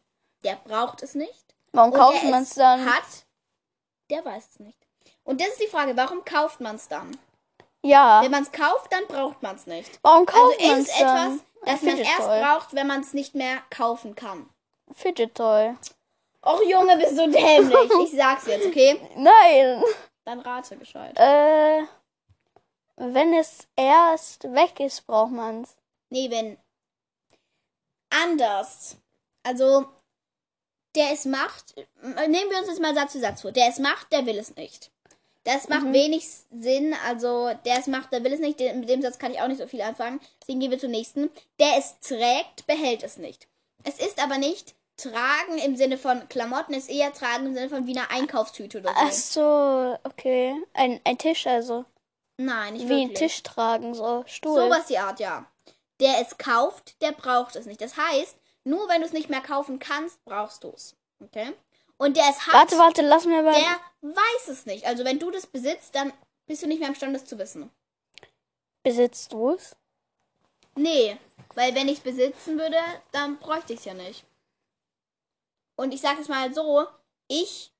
der 0.44 0.56
braucht 0.56 1.02
es 1.02 1.16
nicht. 1.16 1.56
Warum 1.72 1.92
Und 1.92 1.98
kauft 1.98 2.24
man 2.26 2.44
es 2.44 2.50
es 2.50 2.56
dann? 2.56 2.86
hat, 2.86 3.26
der 4.12 4.24
weiß 4.24 4.50
es 4.52 4.60
nicht. 4.60 4.78
Und 5.24 5.42
das 5.42 5.48
ist 5.50 5.62
die 5.62 5.68
Frage, 5.68 5.98
warum 5.98 6.24
kauft 6.24 6.62
man 6.62 6.76
es 6.76 6.88
dann? 6.88 7.18
Ja. 7.84 8.22
Wenn 8.24 8.32
man 8.32 8.44
es 8.44 8.52
kauft, 8.52 8.92
dann 8.92 9.06
braucht 9.08 9.42
man 9.42 9.56
es 9.56 9.66
nicht. 9.68 10.00
Warum 10.04 10.28
Also 10.28 10.40
kauft 10.40 10.62
man 10.62 10.80
ist 10.80 10.90
es 10.90 10.98
dann? 11.00 11.34
etwas, 11.36 11.46
das 11.66 11.82
man 11.84 11.98
erst 11.98 12.18
Toy. 12.20 12.42
braucht, 12.42 12.74
wenn 12.76 12.88
man 12.88 13.02
es 13.02 13.14
nicht 13.14 13.36
mehr 13.36 13.58
kaufen 13.70 14.16
kann. 14.16 14.50
Fidget 14.94 15.36
Toy. 15.36 15.76
Och 16.44 16.62
Junge, 16.68 16.98
bist 16.98 17.18
du 17.18 17.30
dämlich. 17.30 17.92
Ich 18.04 18.12
sag's 18.18 18.46
jetzt, 18.48 18.66
okay? 18.66 19.00
Nein. 19.16 19.84
Dann 20.26 20.40
rate 20.42 20.78
gescheit. 20.78 21.18
Äh, 21.20 21.84
wenn 22.98 23.34
es 23.34 23.68
erst 23.76 24.44
weg 24.54 24.80
ist, 24.80 25.06
braucht 25.08 25.32
man 25.32 25.64
es. 25.64 25.76
Nee, 26.10 26.30
wenn. 26.30 26.58
Anders. 28.10 28.98
Also, 29.44 29.86
der 30.96 31.12
es 31.12 31.26
macht. 31.26 31.76
äh, 31.78 32.28
Nehmen 32.28 32.50
wir 32.52 32.60
uns 32.60 32.68
jetzt 32.68 32.82
mal 32.82 32.94
Satz 32.94 33.14
für 33.14 33.20
Satz 33.20 33.42
vor. 33.42 33.52
Der 33.52 33.68
es 33.68 33.80
macht, 33.80 34.12
der 34.12 34.26
will 34.26 34.38
es 34.38 34.56
nicht. 34.56 34.92
Das 35.44 35.70
macht 35.70 35.84
Mhm. 35.84 35.94
wenig 35.94 36.28
Sinn. 36.52 36.96
Also, 37.08 37.52
der 37.66 37.80
es 37.80 37.88
macht, 37.88 38.12
der 38.14 38.24
will 38.24 38.34
es 38.34 38.40
nicht. 38.40 38.60
Mit 38.60 38.90
dem 38.90 39.02
Satz 39.02 39.18
kann 39.18 39.32
ich 39.32 39.42
auch 39.42 39.48
nicht 39.48 39.60
so 39.60 39.68
viel 39.68 39.82
anfangen. 39.82 40.20
Deswegen 40.42 40.60
gehen 40.60 40.72
wir 40.72 40.80
zum 40.80 40.92
nächsten. 40.92 41.30
Der 41.60 41.78
es 41.78 42.00
trägt, 42.00 42.68
behält 42.68 43.04
es 43.04 43.18
nicht. 43.18 43.48
Es 43.84 44.00
ist 44.00 44.22
aber 44.24 44.38
nicht 44.38 44.76
tragen 44.98 45.58
im 45.66 45.76
Sinne 45.76 45.98
von 45.98 46.28
Klamotten, 46.30 46.74
es 46.76 46.84
ist 46.88 46.92
eher 46.92 47.12
tragen 47.12 47.48
im 47.48 47.54
Sinne 47.56 47.70
von 47.70 47.88
wie 47.88 47.98
eine 47.98 48.12
Einkaufstüte 48.12 48.80
oder 48.82 48.90
so. 48.90 48.96
Ach 49.00 49.12
so, 49.12 49.98
okay. 50.04 50.56
Ein, 50.74 51.02
ein 51.04 51.18
Tisch 51.18 51.48
also. 51.48 51.86
Nein, 52.38 52.74
nicht 52.74 52.86
Wie 52.86 52.90
wirklich. 52.90 53.10
ein 53.10 53.16
Tisch 53.16 53.42
tragen, 53.42 53.96
so 53.96 54.24
Stuhl. 54.28 54.60
Sowas 54.62 54.86
die 54.86 55.00
Art, 55.00 55.20
ja. 55.20 55.46
Der 56.00 56.22
es 56.22 56.38
kauft, 56.38 57.02
der 57.02 57.14
braucht 57.14 57.56
es 57.56 57.66
nicht. 57.66 57.82
Das 57.82 57.98
heißt, 57.98 58.36
nur 58.64 58.88
wenn 58.90 59.02
du 59.02 59.08
es 59.08 59.14
nicht 59.14 59.30
mehr 59.30 59.42
kaufen 59.42 59.80
kannst, 59.80 60.24
brauchst 60.24 60.64
du 60.64 60.70
es. 60.70 60.96
Okay? 61.20 61.52
Und 62.02 62.18
der 62.18 62.28
es 62.32 62.48
hat, 62.48 62.54
Warte, 62.56 62.80
warte, 62.80 63.02
lass 63.04 63.26
mir 63.26 63.44
mal. 63.44 63.54
der 63.54 63.80
weiß 64.02 64.48
es 64.48 64.66
nicht. 64.66 64.88
Also 64.88 65.06
wenn 65.06 65.20
du 65.20 65.30
das 65.30 65.46
besitzt, 65.46 65.94
dann 65.94 66.12
bist 66.48 66.64
du 66.64 66.68
nicht 66.68 66.80
mehr 66.80 66.88
imstande, 66.90 67.20
es 67.20 67.26
zu 67.26 67.38
wissen. 67.38 67.70
Besitzt 68.82 69.32
du 69.32 69.52
es? 69.52 69.76
Nee, 70.74 71.16
weil 71.54 71.76
wenn 71.76 71.88
ich 71.88 72.00
es 72.00 72.04
besitzen 72.04 72.58
würde, 72.58 72.80
dann 73.12 73.38
bräuchte 73.38 73.74
ich 73.74 73.80
es 73.82 73.86
ja 73.86 73.94
nicht. 73.94 74.26
Und 75.76 75.94
ich 75.94 76.02
sage 76.02 76.20
es 76.20 76.28
mal 76.28 76.52
so, 76.56 76.88
ich 77.28 77.72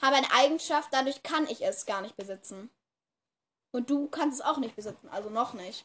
habe 0.00 0.14
eine 0.14 0.30
Eigenschaft, 0.32 0.90
dadurch 0.92 1.24
kann 1.24 1.48
ich 1.48 1.60
es 1.60 1.86
gar 1.86 2.02
nicht 2.02 2.16
besitzen. 2.16 2.70
Und 3.72 3.90
du 3.90 4.06
kannst 4.06 4.38
es 4.38 4.46
auch 4.46 4.58
nicht 4.58 4.76
besitzen, 4.76 5.08
also 5.08 5.28
noch 5.28 5.54
nicht. 5.54 5.84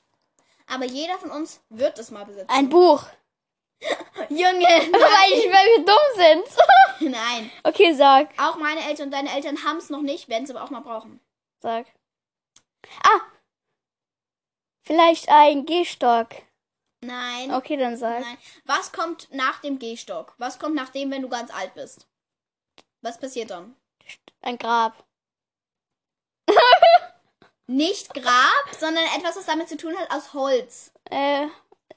Aber 0.67 0.86
jeder 0.86 1.17
von 1.17 1.32
uns 1.32 1.62
wird 1.69 1.97
es 1.97 2.12
mal 2.12 2.25
besitzen. 2.28 2.49
Ein 2.49 2.69
Buch. 2.69 3.08
Junge! 4.29 4.65
weil, 4.91 5.31
ich, 5.33 5.45
weil 5.51 5.67
wir 5.67 5.85
dumm 5.85 5.95
sind. 6.15 7.11
Nein. 7.11 7.51
okay, 7.63 7.93
sag. 7.93 8.29
Auch 8.39 8.57
meine 8.57 8.81
Eltern 8.88 9.07
und 9.07 9.11
deine 9.11 9.33
Eltern 9.33 9.63
haben 9.63 9.77
es 9.77 9.89
noch 9.89 10.01
nicht, 10.01 10.29
werden 10.29 10.45
es 10.45 10.49
aber 10.49 10.63
auch 10.63 10.69
mal 10.69 10.81
brauchen. 10.81 11.19
Sag. 11.61 11.88
Ah! 13.03 13.21
Vielleicht 14.83 15.29
ein 15.29 15.65
Gehstock. 15.65 16.29
Nein. 17.01 17.53
Okay, 17.53 17.77
dann 17.77 17.97
sag. 17.97 18.21
Nein. 18.21 18.38
Was 18.65 18.91
kommt 18.91 19.27
nach 19.31 19.61
dem 19.61 19.79
Gehstock? 19.79 20.33
Was 20.38 20.59
kommt 20.59 20.75
nachdem, 20.75 21.11
wenn 21.11 21.21
du 21.21 21.29
ganz 21.29 21.53
alt 21.53 21.73
bist? 21.73 22.07
Was 23.01 23.19
passiert 23.19 23.51
dann? 23.51 23.75
Ein 24.41 24.57
Grab. 24.57 25.03
Nicht 27.67 28.13
Grab, 28.13 28.75
sondern 28.79 29.03
etwas, 29.17 29.38
was 29.38 29.45
damit 29.45 29.67
zu 29.67 29.77
tun 29.77 29.95
hat, 29.97 30.11
aus 30.11 30.33
Holz. 30.33 30.91
Äh, 31.09 31.47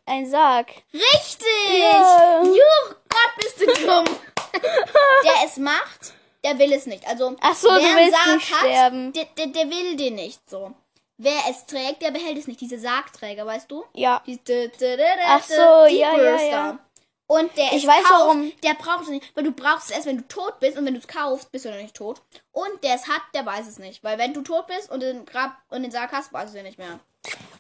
ein 0.09 0.29
Sarg. 0.29 0.69
Richtig! 0.93 1.79
Ja. 1.79 2.43
Juh, 2.43 2.95
Gott, 3.09 3.33
bist 3.37 3.61
du 3.61 3.67
dumm. 3.87 4.05
der 5.25 5.45
es 5.45 5.57
macht, 5.57 6.13
der 6.45 6.59
will 6.59 6.73
es 6.73 6.87
nicht. 6.87 7.07
Also, 7.07 7.37
Ach 7.41 7.55
so, 7.55 7.69
wer 7.69 7.79
du 7.79 7.85
einen 7.87 7.97
willst 7.99 8.17
Sarg 8.17 8.37
nicht 8.37 8.53
hat, 8.53 8.61
sterben. 8.61 9.13
Der, 9.13 9.25
der, 9.37 9.47
der 9.49 9.71
will 9.71 9.97
den 9.97 10.15
nicht 10.15 10.49
so. 10.49 10.75
Wer 11.17 11.39
es 11.51 11.67
trägt, 11.67 12.03
der 12.03 12.13
behält 12.13 12.39
es 12.39 12.47
nicht. 12.47 12.61
Diese 12.61 12.79
Sargträger, 12.79 13.45
weißt 13.45 13.71
du? 13.71 13.85
Ja. 13.95 14.23
Die, 14.25 14.39
die, 14.39 14.71
die, 14.81 14.97
Ach 15.27 15.43
so, 15.43 15.87
ja, 15.87 16.17
ja, 16.17 16.43
ja. 16.43 16.79
Und 17.27 17.55
der 17.59 17.73
Ich 17.73 17.83
es 17.83 17.87
weiß, 17.87 18.05
kauft, 18.05 18.21
warum. 18.21 18.53
der 18.63 18.75
braucht 18.75 19.03
es 19.03 19.09
nicht, 19.09 19.37
weil 19.37 19.45
du 19.45 19.53
brauchst 19.53 19.91
es 19.91 19.97
erst, 19.97 20.07
wenn 20.07 20.17
du 20.17 20.29
tot 20.29 20.61
bist 20.61 20.79
und 20.79 20.87
wenn 20.87 20.95
du 20.95 21.01
es 21.01 21.09
kaufst, 21.09 21.53
bist 21.53 21.67
du 21.67 21.71
noch 21.71 21.77
nicht 21.77 21.95
tot. 21.95 22.23
Und 22.53 22.83
der 22.83 22.95
es 22.95 23.07
hat, 23.07 23.21
der 23.35 23.45
weiß 23.45 23.67
es 23.67 23.79
nicht, 23.79 24.03
weil 24.03 24.17
wenn 24.17 24.33
du 24.33 24.41
tot 24.41 24.67
bist 24.67 24.91
und 24.91 25.01
den 25.01 25.27
Grab 25.27 25.53
und 25.69 25.83
den 25.83 25.91
Sarg 25.91 26.11
hast, 26.13 26.33
weißt 26.33 26.55
du 26.55 26.59
ja 26.59 26.63
nicht 26.65 26.79
mehr. 26.79 27.01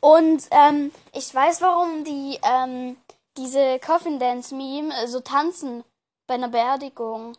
Und 0.00 0.46
ähm, 0.50 0.92
ich 1.12 1.34
weiß, 1.34 1.60
warum 1.60 2.04
die 2.04 2.38
ähm, 2.42 2.96
diese 3.36 3.78
Coffin 3.80 4.18
Dance 4.18 4.54
Meme 4.54 4.94
äh, 4.94 5.06
so 5.06 5.20
tanzen 5.20 5.84
bei 6.26 6.34
einer 6.34 6.48
Beerdigung. 6.48 7.36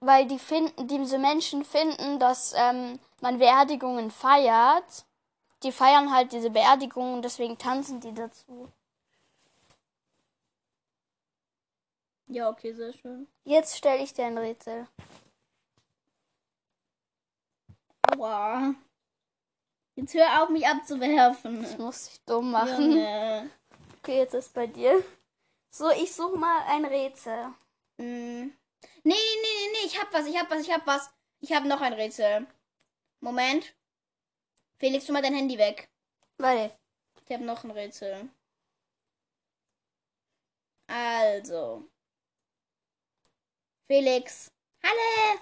Weil 0.00 0.26
die 0.26 0.38
finden, 0.38 0.88
diese 0.88 1.18
Menschen 1.18 1.64
finden, 1.64 2.18
dass 2.18 2.54
ähm, 2.56 2.98
man 3.20 3.38
Beerdigungen 3.38 4.10
feiert. 4.10 5.04
Die 5.62 5.72
feiern 5.72 6.12
halt 6.14 6.32
diese 6.32 6.50
Beerdigungen 6.50 7.14
und 7.14 7.22
deswegen 7.22 7.56
tanzen 7.56 8.00
die 8.00 8.12
dazu. 8.12 8.70
Ja, 12.28 12.50
okay, 12.50 12.72
sehr 12.72 12.92
schön. 12.92 13.26
Jetzt 13.44 13.76
stelle 13.76 14.02
ich 14.02 14.12
dir 14.12 14.26
ein 14.26 14.36
Rätsel. 14.36 14.86
Aua. 18.12 18.74
Jetzt 19.96 20.12
hör 20.12 20.42
auf, 20.42 20.50
mich 20.50 20.66
abzuwerfen. 20.66 21.64
Ich 21.64 21.78
muss 21.78 22.08
dich 22.08 22.20
dumm 22.26 22.50
machen. 22.50 22.92
Junge. 22.92 23.50
Okay, 23.98 24.18
jetzt 24.18 24.34
ist 24.34 24.52
bei 24.52 24.66
dir. 24.66 25.02
So, 25.70 25.90
ich 25.90 26.14
suche 26.14 26.36
mal 26.36 26.62
ein 26.68 26.84
Rätsel. 26.84 27.46
Mm. 27.96 28.02
Nee, 28.42 28.52
nee, 29.02 29.14
nee, 29.14 29.70
nee, 29.72 29.86
ich 29.86 29.98
hab 30.00 30.12
was, 30.12 30.26
ich 30.26 30.38
hab 30.38 30.50
was, 30.50 30.60
ich 30.60 30.70
hab 30.70 30.86
was. 30.86 31.10
Ich 31.40 31.52
hab 31.52 31.64
noch 31.64 31.80
ein 31.80 31.94
Rätsel. 31.94 32.46
Moment. 33.20 33.74
Felix, 34.78 35.06
tu 35.06 35.12
mal 35.12 35.22
dein 35.22 35.34
Handy 35.34 35.56
weg. 35.56 35.88
Warte. 36.36 36.70
Ich 37.24 37.34
hab 37.34 37.40
noch 37.40 37.64
ein 37.64 37.70
Rätsel. 37.70 38.28
Also. 40.86 41.88
Felix. 43.86 44.50
Hallo. 44.82 45.40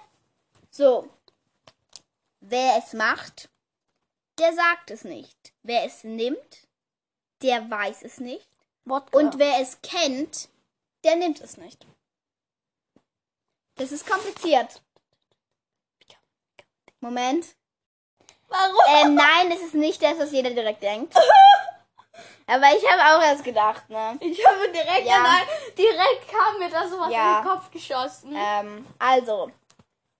So. 0.69 1.09
Wer 2.39 2.77
es 2.77 2.93
macht, 2.93 3.49
der 4.39 4.53
sagt 4.53 4.91
es 4.91 5.03
nicht. 5.03 5.53
Wer 5.63 5.83
es 5.85 6.03
nimmt, 6.03 6.67
der 7.41 7.69
weiß 7.69 8.03
es 8.03 8.19
nicht. 8.19 8.47
Wodka. 8.85 9.17
Und 9.17 9.39
wer 9.39 9.59
es 9.59 9.81
kennt, 9.81 10.49
der 11.03 11.15
nimmt 11.15 11.41
es 11.41 11.57
nicht. 11.57 11.85
Das 13.75 13.91
ist 13.91 14.07
kompliziert. 14.07 14.81
Moment. 17.01 17.45
Warum? 18.47 18.75
Ähm, 18.89 19.15
nein, 19.15 19.51
es 19.51 19.61
ist 19.61 19.73
nicht 19.73 20.01
das, 20.01 20.17
was 20.17 20.31
jeder 20.31 20.51
direkt 20.51 20.81
denkt. 20.81 21.13
Aber 22.47 22.65
ich 22.77 22.89
habe 22.89 23.01
auch 23.17 23.21
erst 23.27 23.43
gedacht, 23.43 23.89
ne? 23.89 24.17
Ich 24.21 24.45
habe 24.45 24.71
direkt, 24.71 25.05
Ja. 25.07 25.15
an 25.23 25.47
direkt 25.77 26.27
kam 26.29 26.59
mir 26.59 26.69
da 26.69 26.87
sowas 26.87 27.11
Ja. 27.11 27.39
in 27.39 27.43
den 27.43 27.51
Kopf 27.51 27.71
geschossen. 27.71 28.33
Ähm, 28.35 28.85
also. 28.99 29.51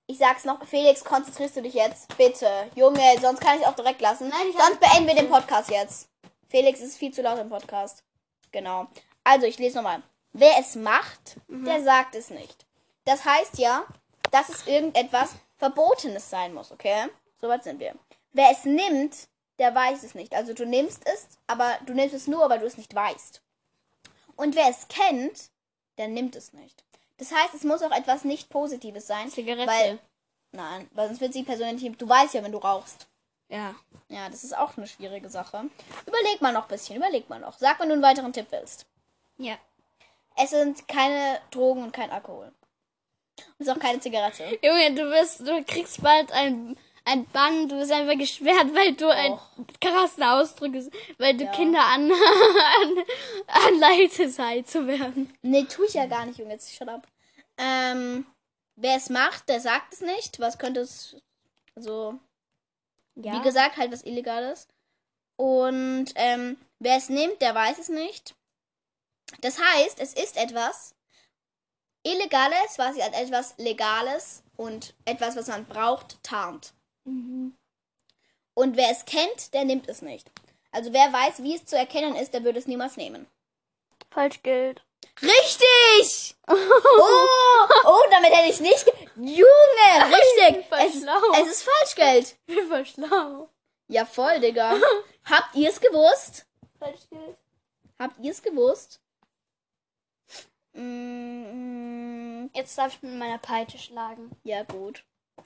Ich 0.08 0.20
sag's 0.20 0.46
noch, 0.46 0.64
Felix, 0.68 1.04
konzentrierst 1.04 1.56
du 1.56 1.64
dich 1.64 1.74
jetzt? 1.74 2.16
Bitte. 2.16 2.48
Junge, 2.76 3.02
sonst 3.20 3.40
kann 3.40 3.60
ich 3.60 3.66
auch 3.66 3.76
direkt 3.76 4.02
lassen. 4.02 4.30
Nein, 4.30 4.54
sonst 4.56 4.80
beenden 4.80 5.08
wir 5.08 5.16
den 5.16 5.30
Podcast 5.30 5.72
jetzt. 5.72 6.10
Felix 6.48 6.80
ist 6.80 6.98
viel 6.98 7.12
zu 7.12 7.24
laut 7.24 7.40
im 7.40 7.50
Podcast. 7.50 8.04
Genau. 8.52 8.86
Also, 9.24 9.48
ich 9.48 9.58
lese 9.58 9.78
nochmal. 9.78 10.04
Wer 10.32 10.60
es 10.60 10.76
macht, 10.76 11.38
der 11.48 11.82
sagt 11.82 12.14
es 12.14 12.30
nicht. 12.30 12.68
Das 13.06 13.26
heißt 13.26 13.58
ja, 13.58 13.84
dass 14.30 14.50
es 14.50 14.68
irgendetwas 14.68 15.36
Verbotenes 15.58 16.30
sein 16.30 16.54
muss, 16.54 16.72
okay? 16.72 17.08
Soweit 17.42 17.64
sind 17.64 17.80
wir. 17.80 17.96
Wer 18.32 18.52
es 18.52 18.64
nimmt, 18.64 19.28
der 19.58 19.74
weiß 19.74 20.04
es 20.04 20.14
nicht. 20.14 20.36
Also 20.36 20.54
du 20.54 20.68
nimmst 20.68 21.02
es, 21.08 21.28
aber 21.48 21.80
du 21.86 21.94
nimmst 21.94 22.14
es 22.14 22.28
nur, 22.28 22.48
weil 22.50 22.60
du 22.60 22.66
es 22.68 22.78
nicht 22.78 22.94
weißt. 22.94 23.42
Und 24.36 24.56
wer 24.56 24.70
es 24.70 24.88
kennt, 24.88 25.50
der 25.98 26.10
nimmt 26.10 26.36
es 26.36 26.54
nicht. 26.54 26.85
Das 27.18 27.32
heißt, 27.32 27.54
es 27.54 27.64
muss 27.64 27.82
auch 27.82 27.92
etwas 27.92 28.24
nicht 28.24 28.50
Positives 28.50 29.08
sein. 29.08 29.30
Zigarette. 29.30 29.68
Weil, 29.68 30.00
nein, 30.52 30.90
weil 30.94 31.08
sonst 31.08 31.22
wird 31.22 31.34
sie 31.34 31.44
persönlich. 31.44 31.98
Du 31.98 32.08
weißt 32.08 32.34
ja, 32.34 32.44
wenn 32.44 32.52
du 32.52 32.58
rauchst. 32.58 33.08
Ja. 33.50 33.76
Ja, 34.10 34.30
das 34.30 34.44
ist 34.44 34.58
auch 34.58 34.78
eine 34.78 34.88
schwierige 34.88 35.30
Sache. 35.30 35.70
Überleg 36.06 36.42
mal 36.42 36.54
noch 36.54 36.64
ein 36.64 36.70
bisschen, 36.70 36.98
überleg 36.98 37.30
mal 37.30 37.40
noch. 37.40 37.58
Sag, 37.58 37.80
wenn 37.80 37.90
du 37.90 37.94
einen 37.94 38.04
weiteren 38.04 38.34
Tipp 38.34 38.48
willst. 38.50 38.86
Ja. 39.38 39.56
Es 40.36 40.50
sind 40.50 40.88
keine 40.88 41.40
Drogen 41.52 41.84
und 41.84 41.94
kein 41.94 42.12
Alkohol. 42.12 42.52
Und 43.38 43.46
es 43.60 43.68
ist 43.68 43.74
auch 43.74 43.80
keine 43.80 44.00
Zigarette. 44.00 44.60
Junge, 44.62 44.94
du 44.94 45.10
wirst, 45.10 45.42
du 45.42 45.64
kriegst 45.64 46.02
bald 46.02 46.32
ein, 46.32 46.78
ein 47.08 47.26
Bann, 47.28 47.70
du 47.70 47.78
bist 47.78 47.92
einfach 47.92 48.18
gesperrt, 48.18 48.74
weil 48.74 48.94
du 48.94 49.08
ein 49.10 49.38
krassen 49.80 50.24
Ausdruck 50.24 50.74
weil 51.20 51.38
du 51.38 51.46
Ja. 51.46 51.52
Kinder 51.52 51.82
an, 51.86 52.12
an, 52.82 53.06
anleitest, 53.48 54.40
high 54.40 54.66
zu 54.66 54.88
werden. 54.88 55.32
Nee, 55.44 55.66
tu 55.66 55.84
ich 55.84 55.94
ja 55.94 56.08
gar 56.08 56.26
nicht, 56.26 56.40
Junge. 56.40 56.54
Jetzt 56.54 56.74
shut 56.76 56.90
up. 56.90 57.08
Ähm, 57.58 58.26
wer 58.76 58.98
es 58.98 59.10
macht, 59.10 59.48
der 59.50 59.60
sagt 59.62 59.94
es 59.94 60.02
nicht. 60.02 60.40
Was 60.40 60.58
könnte 60.58 60.82
es. 60.82 61.16
Also, 61.76 62.20
Ja. 63.16 63.34
wie 63.34 63.42
gesagt, 63.42 63.78
halt 63.78 63.92
was 63.92 64.04
Illegales. 64.04 64.68
Und 65.38 66.08
ähm, 66.16 66.58
wer 66.80 66.98
es 66.98 67.10
nimmt, 67.10 67.42
der 67.42 67.54
weiß 67.54 67.78
es 67.78 67.90
nicht. 67.90 68.34
Das 69.42 69.60
heißt, 69.62 70.00
es 70.00 70.14
ist 70.14 70.38
etwas 70.38 70.96
Illegales, 72.04 72.78
was 72.78 72.96
sich 72.96 73.04
als 73.04 73.16
etwas 73.16 73.56
Legales 73.58 74.44
und 74.58 74.94
etwas, 75.06 75.36
was 75.36 75.48
man 75.48 75.66
braucht, 75.66 76.22
tarnt. 76.24 76.74
Mhm. 77.06 77.56
Und 78.54 78.78
wer 78.78 78.90
es 78.92 79.06
kennt, 79.06 79.54
der 79.54 79.66
nimmt 79.66 79.88
es 79.90 80.02
nicht. 80.02 80.30
Also 80.72 80.92
wer 80.94 81.12
weiß, 81.14 81.42
wie 81.44 81.56
es 81.56 81.66
zu 81.66 81.78
erkennen 81.78 82.16
ist, 82.16 82.34
der 82.34 82.44
würde 82.44 82.60
es 82.60 82.68
niemals 82.68 82.98
nehmen. 82.98 83.28
Falschgeld. 84.12 84.84
Richtig! 85.22 86.36
Oh, 86.48 87.68
oh, 87.88 88.02
damit 88.12 88.32
hätte 88.32 88.50
ich 88.52 88.60
nicht. 88.60 88.86
ge- 88.86 88.94
Junge, 89.16 90.16
richtig. 90.16 90.66
Es, 90.72 90.96
ist- 90.96 91.04
schlau. 91.04 91.20
es 91.42 91.48
ist 91.52 91.64
Falschgeld. 91.64 92.36
Ich 92.48 92.56
bin 92.56 92.68
voll 92.68 92.86
schlau. 92.86 93.50
Ja, 93.88 94.06
voll, 94.06 94.40
Digga. 94.40 94.76
Habt 95.26 95.56
ihr 95.56 95.70
es 95.70 95.80
gewusst? 95.80 96.46
Falschgeld. 96.80 97.38
Habt 98.00 98.20
ihr 98.24 98.32
es 98.32 98.42
gewusst? 98.44 99.00
Mm, 100.74 102.50
Jetzt 102.54 102.78
darf 102.78 102.94
ich 102.94 103.02
mit 103.02 103.16
meiner 103.16 103.38
Peitsche 103.40 103.78
schlagen. 103.78 104.32
ja, 104.44 104.64
gut. 104.64 105.04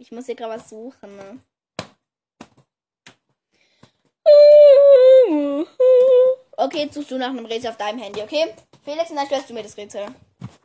Ich 0.00 0.10
muss 0.10 0.24
hier 0.24 0.34
gerade 0.34 0.54
was 0.54 0.70
suchen, 0.70 1.14
ne? 1.14 1.40
Okay, 6.56 6.84
jetzt 6.84 6.94
suchst 6.94 7.10
du 7.10 7.18
nach 7.18 7.28
einem 7.28 7.44
Rätsel 7.44 7.68
auf 7.68 7.76
deinem 7.76 7.98
Handy, 7.98 8.22
okay? 8.22 8.54
Felix, 8.82 9.10
dann 9.10 9.26
stellst 9.26 9.50
du 9.50 9.54
mir 9.54 9.62
das 9.62 9.76
Rätsel. 9.76 10.06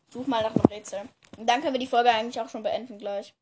Such 0.09 0.25
mal 0.27 0.41
nach 0.41 0.55
einem 0.55 0.65
Rätsel. 0.65 1.01
Und 1.37 1.49
dann 1.49 1.59
können 1.59 1.73
wir 1.73 1.81
die 1.81 1.87
Folge 1.87 2.11
eigentlich 2.11 2.39
auch 2.39 2.47
schon 2.47 2.63
beenden 2.63 2.97
gleich. 2.97 3.33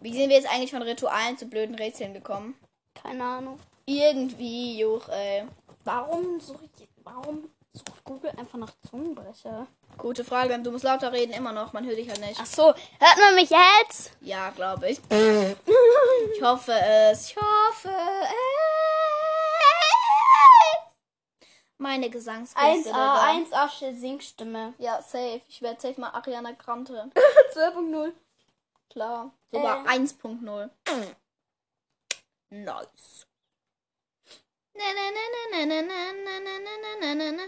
Wie 0.00 0.14
sind 0.14 0.30
wir 0.30 0.36
jetzt 0.36 0.50
eigentlich 0.50 0.70
von 0.70 0.80
Ritualen 0.80 1.36
zu 1.36 1.44
blöden 1.46 1.74
Rätseln 1.74 2.14
gekommen? 2.14 2.58
Keine 2.94 3.22
Ahnung. 3.22 3.60
Irgendwie, 3.84 4.78
Juch, 4.78 5.06
ey. 5.10 5.44
Warum 5.84 6.40
suche 6.40 6.64
ich, 6.64 6.88
warum 7.04 7.50
sucht 7.72 8.04
Google 8.04 8.30
einfach 8.36 8.58
nach 8.58 8.72
Zungenbrecher? 8.88 9.66
Gute 9.98 10.24
Frage. 10.24 10.58
Du 10.60 10.70
musst 10.70 10.84
lauter 10.84 11.12
reden, 11.12 11.32
immer 11.32 11.52
noch. 11.52 11.72
Man 11.72 11.84
hört 11.86 11.96
dich 11.98 12.08
halt 12.08 12.20
nicht. 12.20 12.38
Ach 12.40 12.46
so, 12.46 12.66
hört 12.66 13.18
man 13.20 13.34
mich 13.34 13.50
jetzt? 13.50 14.12
Ja, 14.20 14.50
glaube 14.50 14.90
ich. 14.90 14.98
ich 15.08 16.42
hoffe 16.42 16.72
es. 16.72 17.30
Ich 17.30 17.36
hoffe 17.36 17.88
es. 17.90 18.30
Meine 21.78 22.10
Gesangskünste. 22.10 22.90
1A, 22.92 23.50
1A 23.50 23.92
Singstimme. 23.98 24.74
Ja, 24.78 25.00
safe. 25.00 25.40
Ich 25.48 25.62
werde 25.62 25.80
safe 25.80 25.98
mal 26.00 26.10
Ariana 26.10 26.52
Grande. 26.52 27.10
2.0. 27.54 28.12
Klar. 28.90 29.32
Sogar 29.50 29.86
Äh. 29.86 29.88
1.0. 29.98 30.70
Nice. 32.50 33.26
Na, 34.74 34.84
na, 34.94 35.10
na, 35.10 35.24
na, 35.52 35.66
na, 35.66 35.82
na, 35.82 36.12
na, 36.12 36.40
na, 36.40 36.58
na, 36.58 37.14
na, 37.14 37.14
na, 37.14 37.32
na, 37.32 37.42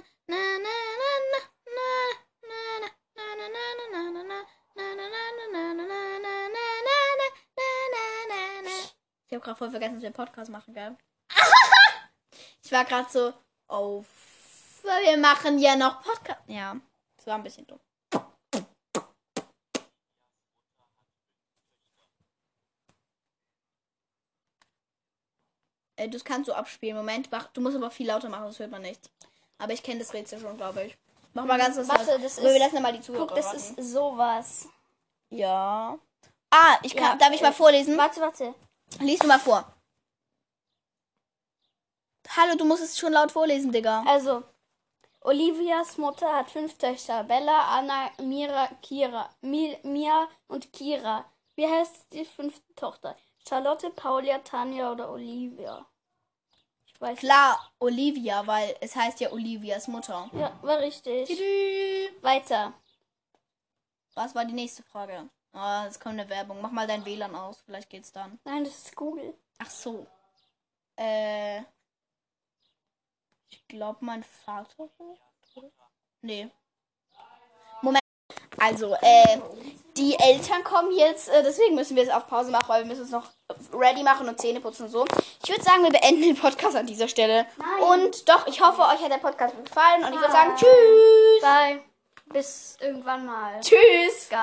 ich 9.33 9.35
habe 9.35 9.45
gerade 9.45 9.57
voll 9.57 9.71
vergessen, 9.71 9.95
dass 9.95 10.03
wir 10.03 10.09
einen 10.09 10.14
Podcast 10.14 10.51
machen, 10.51 10.75
gell? 10.75 10.97
ich 12.62 12.71
war 12.71 12.85
gerade 12.85 13.11
so, 13.11 13.33
oh, 13.68 14.05
wir 14.83 15.16
machen 15.16 15.59
ja 15.59 15.75
noch 15.75 16.03
Podcast. 16.03 16.40
Ja, 16.49 16.77
das 17.16 17.27
war 17.27 17.37
ein 17.37 17.42
bisschen 17.42 17.66
dumm. 17.66 17.81
Das 25.97 26.25
kannst 26.25 26.49
du 26.49 26.53
abspielen. 26.53 26.97
Moment, 26.97 27.31
du 27.55 27.61
musst 27.62 27.77
aber 27.77 27.90
viel 27.90 28.09
lauter 28.09 28.29
machen, 28.29 28.45
sonst 28.45 28.59
hört 28.59 28.71
man 28.71 28.83
nichts. 28.83 29.11
Aber 29.62 29.72
ich 29.72 29.83
kenne 29.83 30.01
das 30.01 30.12
Rätsel 30.12 30.40
schon, 30.40 30.57
glaube 30.57 30.85
ich. 30.87 30.98
Mach 31.35 31.44
mal 31.44 31.57
ganz 31.59 31.77
was 31.77 31.88
Warte, 31.88 32.18
das 32.20 32.38
Aber 32.38 32.48
wir 32.48 32.57
ist- 32.57 32.59
lassen 32.59 32.83
mal 32.83 32.92
die 32.92 33.01
Zuhörer 33.01 33.27
Guck, 33.29 33.37
das 33.37 33.55
ist 33.55 33.77
sowas. 33.92 34.68
Ja. 35.31 35.96
Ah, 36.51 36.79
ich 36.83 36.94
kann, 36.96 37.05
Ja, 37.12 37.16
darf 37.16 37.31
ich 37.33 37.40
mal 37.40 37.51
äh, 37.51 37.55
vorlesen? 37.55 37.96
Warte, 37.96 38.20
warte. 38.20 38.55
Lies 38.98 39.20
du 39.20 39.27
mal 39.29 39.38
vor. 39.38 39.64
Hallo, 42.37 42.57
du 42.57 42.64
musst 42.64 42.83
es 42.83 42.98
schon 42.98 43.12
laut 43.12 43.31
vorlesen, 43.33 43.72
Digga. 43.72 44.03
Also, 44.07 44.42
Olivias 45.20 45.96
Mutter 45.96 46.33
hat 46.35 46.51
fünf 46.51 46.77
Töchter. 46.77 47.25
Bella, 47.25 47.79
Anna, 47.79 48.11
Mira, 48.20 48.68
Kira. 48.83 49.31
Mi, 49.42 49.79
Mia 49.85 50.29
und 50.48 50.72
Kira. 50.72 51.25
Wie 51.55 51.66
heißt 51.68 52.12
die 52.12 52.25
fünfte 52.25 52.75
Tochter? 52.75 53.16
Charlotte, 53.48 53.90
Paulia, 53.90 54.38
Tanja 54.38 54.90
oder 54.92 55.11
Olivia? 55.11 55.87
Weiß 57.03 57.19
Klar, 57.19 57.59
Olivia, 57.81 58.47
weil 58.47 58.77
es 58.81 58.95
heißt 58.95 59.19
ja 59.19 59.33
Olivias 59.33 59.88
Mutter. 59.88 60.31
Ja, 60.35 60.57
war 60.62 60.79
richtig. 60.79 61.27
Tüdü. 61.27 62.23
Weiter. 62.23 62.73
Was 64.15 64.37
war 64.37 64.45
die 64.45 64.53
nächste 64.53 64.85
Frage? 64.85 65.29
Ah, 65.53 65.85
es 65.88 65.99
kommt 65.99 66.21
eine 66.21 66.29
Werbung. 66.29 66.61
Mach 66.62 66.71
mal 66.71 66.87
dein 66.87 67.05
WLAN 67.05 67.35
aus, 67.35 67.61
vielleicht 67.67 67.91
geht's 67.91 68.12
dann. 68.12 68.38
Nein, 68.45 68.62
das 68.62 68.85
ist 68.85 68.95
Google. 68.95 69.35
Ach 69.59 69.69
so. 69.69 70.07
Äh. 70.95 71.62
Ich 73.51 73.67
glaube, 73.67 73.99
mein 74.05 74.23
Vater. 74.23 74.88
Nee. 76.21 76.51
Moment. 77.81 78.05
Also, 78.59 78.95
äh, 79.03 79.41
die 79.96 80.18
Eltern 80.18 80.64
kommen 80.64 80.92
jetzt, 80.92 81.28
äh, 81.28 81.42
deswegen 81.42 81.74
müssen 81.74 81.96
wir 81.96 82.02
es 82.02 82.11
auf 82.11 82.26
Pause 82.26 82.50
machen, 82.50 82.68
weil 82.68 82.83
wir 82.83 82.88
müssen 82.88 83.05
es 83.05 83.11
noch 83.11 83.26
ready 83.72 84.02
machen 84.02 84.28
und 84.28 84.40
Zähne 84.40 84.61
putzen 84.61 84.85
und 84.85 84.90
so. 84.90 85.05
Ich 85.42 85.50
würde 85.50 85.62
sagen, 85.62 85.83
wir 85.83 85.90
beenden 85.90 86.22
den 86.22 86.37
Podcast 86.37 86.76
an 86.76 86.87
dieser 86.87 87.09
Stelle. 87.09 87.46
Nein. 87.57 88.00
Und 88.05 88.28
doch, 88.28 88.46
ich 88.46 88.61
hoffe, 88.61 88.83
euch 88.83 89.02
hat 89.02 89.11
der 89.11 89.18
Podcast 89.18 89.55
gefallen 89.64 90.05
und 90.05 90.14
ich 90.14 90.20
würde 90.20 90.33
sagen, 90.33 90.50
Nein. 90.50 90.57
tschüss. 90.57 91.42
Bye. 91.42 91.81
Bis 92.33 92.76
irgendwann 92.81 93.26
mal. 93.26 93.61
Tschüss. 93.61 94.28
Geil. 94.31 94.40